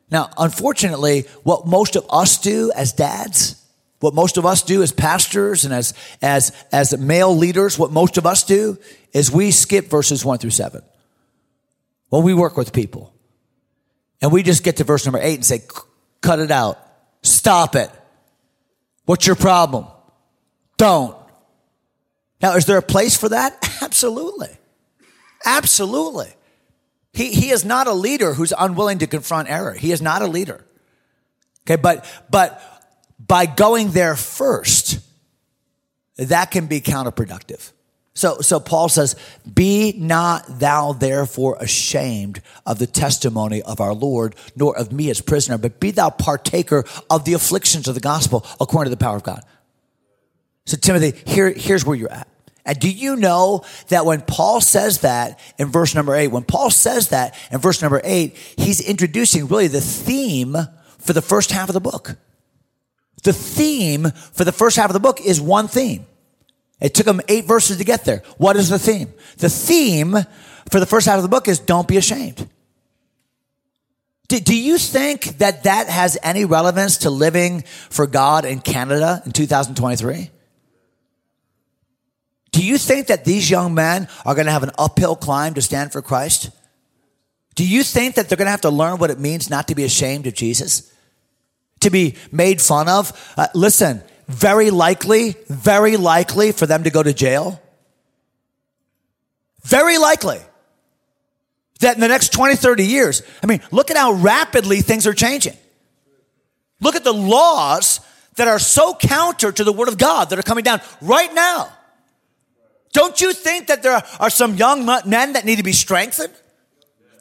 Now, 0.09 0.31
unfortunately, 0.37 1.25
what 1.43 1.67
most 1.67 1.95
of 1.95 2.05
us 2.09 2.39
do 2.39 2.71
as 2.75 2.93
dads, 2.93 3.63
what 3.99 4.15
most 4.15 4.37
of 4.37 4.45
us 4.45 4.63
do 4.63 4.81
as 4.81 4.91
pastors 4.91 5.65
and 5.65 5.73
as, 5.73 5.93
as, 6.21 6.51
as 6.71 6.97
male 6.97 7.35
leaders, 7.35 7.77
what 7.77 7.91
most 7.91 8.17
of 8.17 8.25
us 8.25 8.43
do 8.43 8.77
is 9.13 9.31
we 9.31 9.51
skip 9.51 9.87
verses 9.87 10.25
one 10.25 10.39
through 10.39 10.49
seven. 10.49 10.81
When 12.07 12.23
we 12.23 12.33
work 12.33 12.57
with 12.57 12.73
people 12.73 13.13
and 14.21 14.31
we 14.31 14.41
just 14.41 14.63
get 14.63 14.77
to 14.77 14.83
verse 14.83 15.05
number 15.05 15.19
eight 15.21 15.35
and 15.35 15.45
say, 15.45 15.61
Cut 16.21 16.39
it 16.39 16.51
out. 16.51 16.79
Stop 17.21 17.75
it. 17.75 17.89
What's 19.05 19.25
your 19.25 19.35
problem? 19.35 19.87
Don't. 20.77 21.15
Now, 22.41 22.55
is 22.55 22.65
there 22.65 22.77
a 22.77 22.81
place 22.81 23.17
for 23.17 23.29
that? 23.29 23.57
Absolutely. 23.81 24.49
Absolutely. 25.45 26.33
He, 27.13 27.31
he 27.31 27.49
is 27.49 27.65
not 27.65 27.87
a 27.87 27.93
leader 27.93 28.33
who's 28.33 28.53
unwilling 28.57 28.99
to 28.99 29.07
confront 29.07 29.49
error. 29.49 29.73
He 29.73 29.91
is 29.91 30.01
not 30.01 30.21
a 30.21 30.27
leader. 30.27 30.65
Okay, 31.63 31.75
but, 31.75 32.05
but 32.29 32.61
by 33.19 33.45
going 33.45 33.91
there 33.91 34.15
first, 34.15 34.99
that 36.17 36.51
can 36.51 36.67
be 36.67 36.81
counterproductive. 36.81 37.71
So, 38.19 38.41
so 38.41 38.59
Paul 38.59 38.89
says, 38.89 39.15
Be 39.53 39.93
not 39.95 40.59
thou 40.59 40.91
therefore 40.91 41.55
ashamed 41.61 42.41
of 42.65 42.77
the 42.77 42.85
testimony 42.85 43.61
of 43.61 43.79
our 43.79 43.93
Lord, 43.93 44.35
nor 44.57 44.77
of 44.77 44.91
me 44.91 45.09
as 45.09 45.21
prisoner, 45.21 45.57
but 45.57 45.79
be 45.79 45.91
thou 45.91 46.09
partaker 46.09 46.83
of 47.09 47.23
the 47.23 47.31
afflictions 47.31 47.87
of 47.87 47.95
the 47.95 48.01
gospel 48.01 48.45
according 48.59 48.91
to 48.91 48.95
the 48.97 49.01
power 49.01 49.15
of 49.15 49.23
God. 49.23 49.41
So, 50.65 50.75
Timothy, 50.75 51.17
here, 51.31 51.49
here's 51.49 51.85
where 51.85 51.95
you're 51.95 52.11
at. 52.11 52.27
And 52.65 52.77
do 52.77 52.91
you 52.91 53.15
know 53.15 53.63
that 53.87 54.05
when 54.05 54.19
Paul 54.19 54.59
says 54.59 54.99
that 54.99 55.39
in 55.57 55.71
verse 55.71 55.95
number 55.95 56.13
eight, 56.13 56.27
when 56.27 56.43
Paul 56.43 56.71
says 56.71 57.11
that 57.11 57.37
in 57.53 57.59
verse 57.59 57.81
number 57.81 58.01
eight, 58.03 58.35
he's 58.57 58.81
introducing 58.81 59.47
really 59.47 59.67
the 59.67 59.79
theme 59.79 60.57
for 60.97 61.13
the 61.13 61.21
first 61.21 61.51
half 61.51 61.69
of 61.69 61.73
the 61.73 61.79
book. 61.79 62.17
The 63.23 63.31
theme 63.31 64.11
for 64.33 64.43
the 64.43 64.51
first 64.51 64.75
half 64.75 64.89
of 64.89 64.93
the 64.93 64.99
book 64.99 65.21
is 65.21 65.39
one 65.39 65.69
theme. 65.69 66.05
It 66.79 66.93
took 66.93 67.05
them 67.05 67.21
eight 67.27 67.45
verses 67.45 67.77
to 67.77 67.83
get 67.83 68.05
there. 68.05 68.23
What 68.37 68.55
is 68.55 68.69
the 68.69 68.79
theme? 68.79 69.13
The 69.37 69.49
theme 69.49 70.15
for 70.71 70.79
the 70.79 70.85
first 70.85 71.07
half 71.07 71.17
of 71.17 71.23
the 71.23 71.29
book 71.29 71.47
is 71.47 71.59
don't 71.59 71.87
be 71.87 71.97
ashamed. 71.97 72.47
Do, 74.29 74.39
do 74.39 74.55
you 74.55 74.77
think 74.77 75.39
that 75.39 75.63
that 75.63 75.89
has 75.89 76.17
any 76.21 76.45
relevance 76.45 76.97
to 76.99 77.09
living 77.09 77.63
for 77.89 78.07
God 78.07 78.45
in 78.45 78.59
Canada 78.59 79.21
in 79.25 79.31
2023? 79.31 80.29
Do 82.51 82.65
you 82.65 82.77
think 82.77 83.07
that 83.07 83.25
these 83.25 83.49
young 83.49 83.73
men 83.73 84.07
are 84.25 84.35
going 84.35 84.45
to 84.45 84.51
have 84.51 84.63
an 84.63 84.71
uphill 84.77 85.15
climb 85.15 85.55
to 85.55 85.61
stand 85.61 85.91
for 85.91 86.01
Christ? 86.01 86.51
Do 87.55 87.67
you 87.67 87.83
think 87.83 88.15
that 88.15 88.29
they're 88.29 88.37
going 88.37 88.47
to 88.47 88.51
have 88.51 88.61
to 88.61 88.69
learn 88.69 88.99
what 88.99 89.09
it 89.09 89.19
means 89.19 89.49
not 89.49 89.67
to 89.67 89.75
be 89.75 89.83
ashamed 89.83 90.27
of 90.27 90.33
Jesus? 90.33 90.93
To 91.81 91.89
be 91.89 92.15
made 92.31 92.61
fun 92.61 92.87
of? 92.87 93.33
Uh, 93.35 93.47
listen, 93.53 94.03
very 94.29 94.69
likely, 94.69 95.35
very 95.47 95.97
likely 95.97 96.51
for 96.51 96.65
them 96.65 96.83
to 96.83 96.89
go 96.89 97.01
to 97.03 97.13
jail. 97.13 97.61
Very 99.63 99.97
likely 99.97 100.39
that 101.79 101.95
in 101.95 102.01
the 102.01 102.07
next 102.07 102.31
20, 102.31 102.55
30 102.55 102.85
years, 102.85 103.23
I 103.43 103.47
mean, 103.47 103.61
look 103.71 103.89
at 103.89 103.97
how 103.97 104.13
rapidly 104.13 104.81
things 104.81 105.07
are 105.07 105.13
changing. 105.13 105.57
Look 106.79 106.95
at 106.95 107.03
the 107.03 107.13
laws 107.13 107.99
that 108.35 108.47
are 108.47 108.59
so 108.59 108.93
counter 108.93 109.51
to 109.51 109.63
the 109.63 109.73
word 109.73 109.87
of 109.87 109.97
God 109.97 110.29
that 110.29 110.39
are 110.39 110.43
coming 110.43 110.63
down 110.63 110.79
right 111.01 111.33
now. 111.33 111.71
Don't 112.93 113.19
you 113.19 113.33
think 113.33 113.67
that 113.67 113.83
there 113.83 114.01
are 114.19 114.29
some 114.29 114.55
young 114.55 114.85
men 114.85 115.33
that 115.33 115.43
need 115.43 115.57
to 115.57 115.63
be 115.63 115.73
strengthened? 115.73 116.33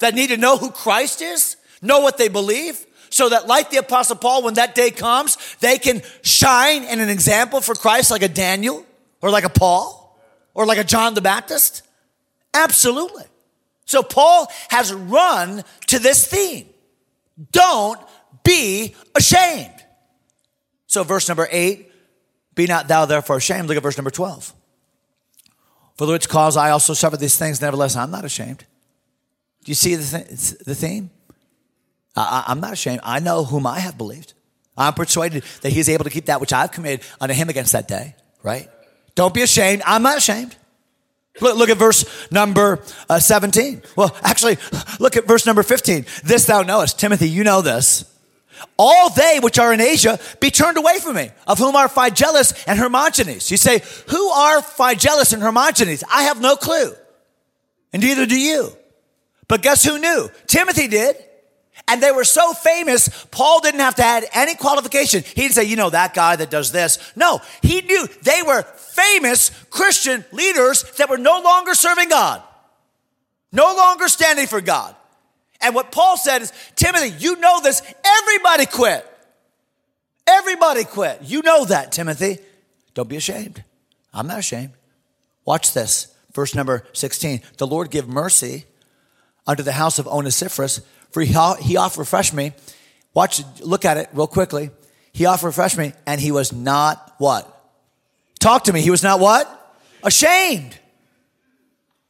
That 0.00 0.14
need 0.14 0.28
to 0.28 0.36
know 0.36 0.56
who 0.56 0.70
Christ 0.70 1.22
is? 1.22 1.56
Know 1.82 2.00
what 2.00 2.18
they 2.18 2.28
believe? 2.28 2.86
So 3.10 3.28
that 3.28 3.46
like 3.46 3.70
the 3.70 3.78
apostle 3.78 4.16
Paul, 4.16 4.42
when 4.42 4.54
that 4.54 4.74
day 4.74 4.90
comes, 4.90 5.36
they 5.60 5.78
can 5.78 6.02
shine 6.22 6.84
in 6.84 7.00
an 7.00 7.08
example 7.08 7.60
for 7.60 7.74
Christ 7.74 8.10
like 8.10 8.22
a 8.22 8.28
Daniel 8.28 8.84
or 9.20 9.30
like 9.30 9.44
a 9.44 9.48
Paul 9.48 10.18
or 10.54 10.66
like 10.66 10.78
a 10.78 10.84
John 10.84 11.14
the 11.14 11.20
Baptist? 11.20 11.82
Absolutely. 12.54 13.24
So 13.84 14.02
Paul 14.02 14.50
has 14.68 14.92
run 14.92 15.64
to 15.86 15.98
this 15.98 16.26
theme. 16.26 16.68
Don't 17.52 18.00
be 18.44 18.94
ashamed. 19.16 19.74
So 20.86 21.04
verse 21.04 21.28
number 21.28 21.48
eight, 21.50 21.92
be 22.54 22.66
not 22.66 22.88
thou 22.88 23.04
therefore 23.04 23.36
ashamed. 23.36 23.68
Look 23.68 23.76
at 23.76 23.82
verse 23.82 23.96
number 23.96 24.10
12. 24.10 24.52
For 25.96 26.06
the 26.06 26.12
which 26.12 26.28
cause 26.28 26.56
I 26.56 26.70
also 26.70 26.94
suffer 26.94 27.16
these 27.16 27.36
things, 27.36 27.60
nevertheless 27.60 27.96
I'm 27.96 28.10
not 28.10 28.24
ashamed. 28.24 28.64
Do 29.64 29.70
you 29.70 29.74
see 29.74 29.94
the, 29.94 30.18
th- 30.18 30.58
the 30.64 30.74
theme? 30.74 31.10
I, 32.20 32.52
am 32.52 32.60
not 32.60 32.72
ashamed. 32.72 33.00
I 33.02 33.20
know 33.20 33.44
whom 33.44 33.66
I 33.66 33.80
have 33.80 33.96
believed. 33.96 34.34
I'm 34.76 34.94
persuaded 34.94 35.42
that 35.62 35.72
he 35.72 35.80
is 35.80 35.88
able 35.88 36.04
to 36.04 36.10
keep 36.10 36.26
that 36.26 36.40
which 36.40 36.52
I've 36.52 36.70
committed 36.70 37.06
unto 37.20 37.34
him 37.34 37.48
against 37.48 37.72
that 37.72 37.88
day, 37.88 38.14
right? 38.42 38.68
Don't 39.14 39.34
be 39.34 39.42
ashamed. 39.42 39.82
I'm 39.84 40.02
not 40.02 40.18
ashamed. 40.18 40.56
Look, 41.40 41.56
look 41.56 41.70
at 41.70 41.76
verse 41.76 42.04
number 42.30 42.82
uh, 43.08 43.20
17. 43.20 43.82
Well, 43.96 44.16
actually, 44.22 44.58
look 45.00 45.16
at 45.16 45.26
verse 45.26 45.46
number 45.46 45.62
15. 45.62 46.06
This 46.24 46.46
thou 46.46 46.62
knowest. 46.62 46.98
Timothy, 46.98 47.28
you 47.28 47.44
know 47.44 47.62
this. 47.62 48.04
All 48.76 49.10
they 49.10 49.38
which 49.40 49.58
are 49.58 49.72
in 49.72 49.80
Asia 49.80 50.18
be 50.40 50.50
turned 50.50 50.78
away 50.78 50.98
from 50.98 51.16
me, 51.16 51.30
of 51.46 51.58
whom 51.58 51.76
are 51.76 51.88
Phygellus 51.88 52.64
and 52.66 52.78
Hermogenes. 52.78 53.50
You 53.50 53.56
say, 53.56 53.82
who 54.08 54.28
are 54.30 54.60
Phygellus 54.60 55.32
and 55.32 55.42
Hermogenes? 55.42 56.02
I 56.12 56.24
have 56.24 56.40
no 56.40 56.56
clue. 56.56 56.92
And 57.92 58.02
neither 58.02 58.26
do 58.26 58.38
you. 58.38 58.72
But 59.46 59.62
guess 59.62 59.84
who 59.84 59.98
knew? 59.98 60.28
Timothy 60.46 60.88
did. 60.88 61.16
And 61.88 62.02
they 62.02 62.12
were 62.12 62.24
so 62.24 62.52
famous, 62.52 63.08
Paul 63.30 63.60
didn't 63.60 63.80
have 63.80 63.94
to 63.94 64.04
add 64.04 64.26
any 64.34 64.54
qualification. 64.54 65.22
He 65.22 65.42
didn't 65.42 65.54
say, 65.54 65.64
you 65.64 65.76
know, 65.76 65.88
that 65.90 66.12
guy 66.12 66.36
that 66.36 66.50
does 66.50 66.70
this. 66.70 66.98
No, 67.16 67.40
he 67.62 67.80
knew 67.80 68.06
they 68.22 68.42
were 68.46 68.62
famous 68.62 69.50
Christian 69.70 70.24
leaders 70.30 70.84
that 70.98 71.08
were 71.08 71.16
no 71.16 71.40
longer 71.40 71.74
serving 71.74 72.10
God, 72.10 72.42
no 73.52 73.74
longer 73.74 74.08
standing 74.08 74.46
for 74.46 74.60
God. 74.60 74.94
And 75.60 75.74
what 75.74 75.90
Paul 75.90 76.16
said 76.16 76.42
is, 76.42 76.52
Timothy, 76.76 77.14
you 77.18 77.36
know 77.36 77.60
this, 77.62 77.82
everybody 78.04 78.66
quit. 78.66 79.04
Everybody 80.26 80.84
quit. 80.84 81.22
You 81.22 81.40
know 81.40 81.64
that, 81.64 81.90
Timothy. 81.90 82.38
Don't 82.92 83.08
be 83.08 83.16
ashamed. 83.16 83.64
I'm 84.12 84.26
not 84.26 84.38
ashamed. 84.40 84.72
Watch 85.46 85.72
this. 85.72 86.14
Verse 86.34 86.54
number 86.54 86.84
16. 86.92 87.40
The 87.56 87.66
Lord 87.66 87.90
give 87.90 88.06
mercy 88.06 88.66
unto 89.46 89.62
the 89.62 89.72
house 89.72 89.98
of 89.98 90.06
Onesiphorus, 90.06 90.82
for 91.10 91.22
he, 91.22 91.34
oft 91.76 91.98
refreshed 91.98 92.34
me. 92.34 92.52
Watch, 93.14 93.42
look 93.60 93.84
at 93.84 93.96
it 93.96 94.08
real 94.12 94.26
quickly. 94.26 94.70
He 95.12 95.26
oft 95.26 95.42
refreshed 95.42 95.78
me, 95.78 95.92
and 96.06 96.20
he 96.20 96.30
was 96.30 96.52
not 96.52 97.14
what? 97.18 97.54
Talk 98.38 98.64
to 98.64 98.72
me. 98.72 98.80
He 98.80 98.90
was 98.90 99.02
not 99.02 99.20
what? 99.20 99.76
Ashamed. 100.02 100.78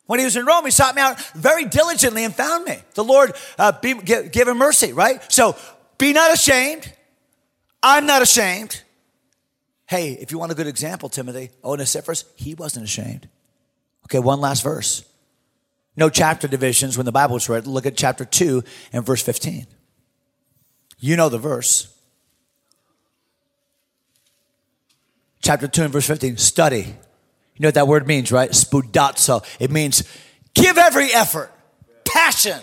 When 0.07 0.19
he 0.19 0.25
was 0.25 0.37
in 0.37 0.47
Rome, 0.47 0.65
he 0.65 0.71
sought 0.71 0.95
me 0.95 1.03
out 1.03 1.21
very 1.35 1.65
diligently 1.67 2.25
and 2.25 2.35
found 2.35 2.65
me. 2.65 2.79
The 2.95 3.05
Lord 3.05 3.33
uh, 3.59 3.73
be, 3.73 3.95
give, 3.95 4.33
give 4.33 4.49
him 4.49 4.59
mercy, 4.59 4.93
right? 4.93 5.23
So 5.33 5.57
be 5.99 6.13
not 6.13 6.33
ashamed. 6.33 6.93
I'm 7.83 8.07
not 8.07 8.23
ashamed. 8.23 8.83
Hey, 9.87 10.13
if 10.13 10.33
you 10.33 10.39
want 10.39 10.53
a 10.53 10.55
good 10.55 10.67
example, 10.67 11.09
Timothy, 11.09 11.51
Onesiphorus, 11.65 12.25
he 12.37 12.55
wasn't 12.55 12.85
ashamed. 12.85 13.29
Okay, 14.07 14.19
one 14.19 14.41
last 14.41 14.63
verse. 14.63 15.05
No 15.99 16.09
chapter 16.09 16.47
divisions 16.47 16.97
when 16.97 17.07
the 17.07 17.13
Bible 17.13 17.35
was 17.35 17.49
read. 17.49 17.67
Look 17.67 17.85
at 17.85 17.97
chapter 17.97 18.25
2 18.25 18.63
and 18.93 19.05
verse 19.05 19.21
15. 19.21 19.67
You 21.01 21.17
know 21.17 21.29
the 21.29 21.39
verse. 21.39 21.93
Chapter 25.43 25.67
2 25.67 25.83
and 25.83 25.93
verse 25.93 26.07
15. 26.07 26.37
Study. 26.37 26.83
You 26.83 27.59
know 27.59 27.67
what 27.67 27.75
that 27.75 27.89
word 27.89 28.07
means, 28.07 28.31
right? 28.31 28.49
Spoudazo. 28.51 29.45
It 29.59 29.73
means 29.73 30.05
give 30.55 30.79
every 30.79 31.13
effort, 31.13 31.51
passion, 32.05 32.61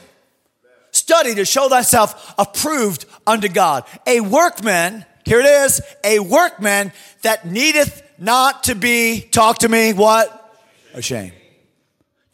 study 0.91 1.35
to 1.35 1.43
show 1.43 1.67
thyself 1.67 2.33
approved 2.37 3.05
unto 3.27 3.49
God. 3.49 3.83
A 4.07 4.21
workman, 4.21 5.05
here 5.25 5.41
it 5.41 5.45
is, 5.45 5.81
a 6.05 6.19
workman 6.19 6.93
that 7.23 7.45
needeth 7.45 8.01
not 8.17 8.63
to 8.63 8.75
be, 8.75 9.19
talk 9.19 9.57
to 9.57 9.67
me, 9.67 9.91
what? 9.91 10.57
Ashamed. 10.93 11.33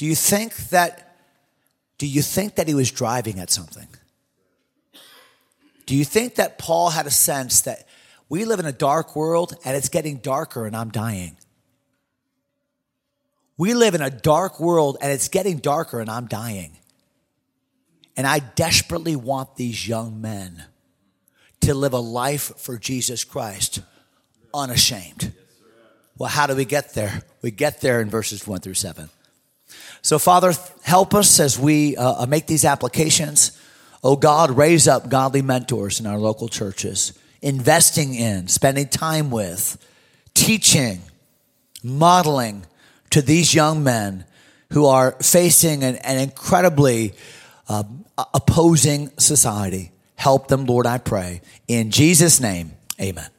Do 0.02 0.08
you 0.08 0.16
think 0.16 0.56
that, 0.70 1.16
do 2.00 2.08
you 2.08 2.24
think 2.24 2.56
that 2.56 2.68
he 2.68 2.74
was 2.74 2.90
driving 2.90 3.38
at 3.38 3.52
something? 3.52 3.88
Do 5.86 5.96
you 5.96 6.04
think 6.04 6.34
that 6.38 6.58
Paul 6.58 6.90
had 6.90 7.06
a 7.06 7.12
sense 7.12 7.62
that 7.62 7.88
we 8.28 8.44
live 8.46 8.60
in 8.60 8.66
a 8.66 8.72
dark 8.72 9.16
world 9.16 9.54
and 9.64 9.78
it's 9.78 9.90
getting 9.90 10.18
darker 10.18 10.66
and 10.66 10.76
I'm 10.76 10.90
dying? 10.90 11.38
We 13.60 13.76
live 13.76 13.94
in 13.94 14.02
a 14.02 14.10
dark 14.10 14.60
world 14.60 14.98
and 15.04 15.12
it's 15.12 15.28
getting 15.28 15.60
darker 15.60 16.00
and 16.00 16.10
I'm 16.10 16.26
dying. 16.26 16.72
And 18.18 18.26
I 18.26 18.40
desperately 18.40 19.16
want 19.16 19.56
these 19.56 19.88
young 19.88 20.20
men 20.20 20.64
to 21.60 21.76
live 21.76 21.94
a 21.94 22.00
life 22.00 22.54
for 22.58 22.80
Jesus 22.80 23.24
Christ 23.24 23.82
unashamed. 24.52 25.32
Well, 26.18 26.32
how 26.32 26.48
do 26.48 26.56
we 26.56 26.66
get 26.66 26.96
there? 26.96 27.22
We 27.44 27.52
get 27.52 27.82
there 27.82 28.02
in 28.02 28.10
verses 28.10 28.48
one 28.48 28.62
through 28.62 28.74
seven. 28.74 29.12
So, 30.02 30.18
Father, 30.18 30.54
help 30.84 31.14
us 31.14 31.40
as 31.40 31.60
we 31.60 31.96
uh, 31.96 32.24
uh, 32.24 32.26
make 32.26 32.48
these 32.48 32.66
applications. 32.66 33.58
Oh 34.04 34.16
God, 34.16 34.52
raise 34.52 34.88
up 34.88 35.10
godly 35.10 35.42
mentors 35.42 36.00
in 36.00 36.08
our 36.08 36.18
local 36.18 36.48
churches, 36.48 37.14
investing 37.42 38.16
in, 38.16 38.48
spending 38.48 38.88
time 38.88 39.30
with, 39.30 39.78
teaching, 40.34 41.02
modeling 41.84 42.66
to 43.12 43.22
these 43.22 43.54
young 43.54 43.84
men 43.84 44.26
who 44.72 44.86
are 44.86 45.12
facing 45.22 45.84
an, 45.84 45.98
an 45.98 46.18
incredibly 46.18 47.14
uh, 47.70 47.84
opposing 48.34 49.12
society. 49.18 49.92
Help 50.16 50.48
them, 50.48 50.66
Lord, 50.66 50.88
I 50.88 50.98
pray. 50.98 51.42
In 51.68 51.92
Jesus' 51.92 52.40
name, 52.40 52.72
amen. 53.00 53.30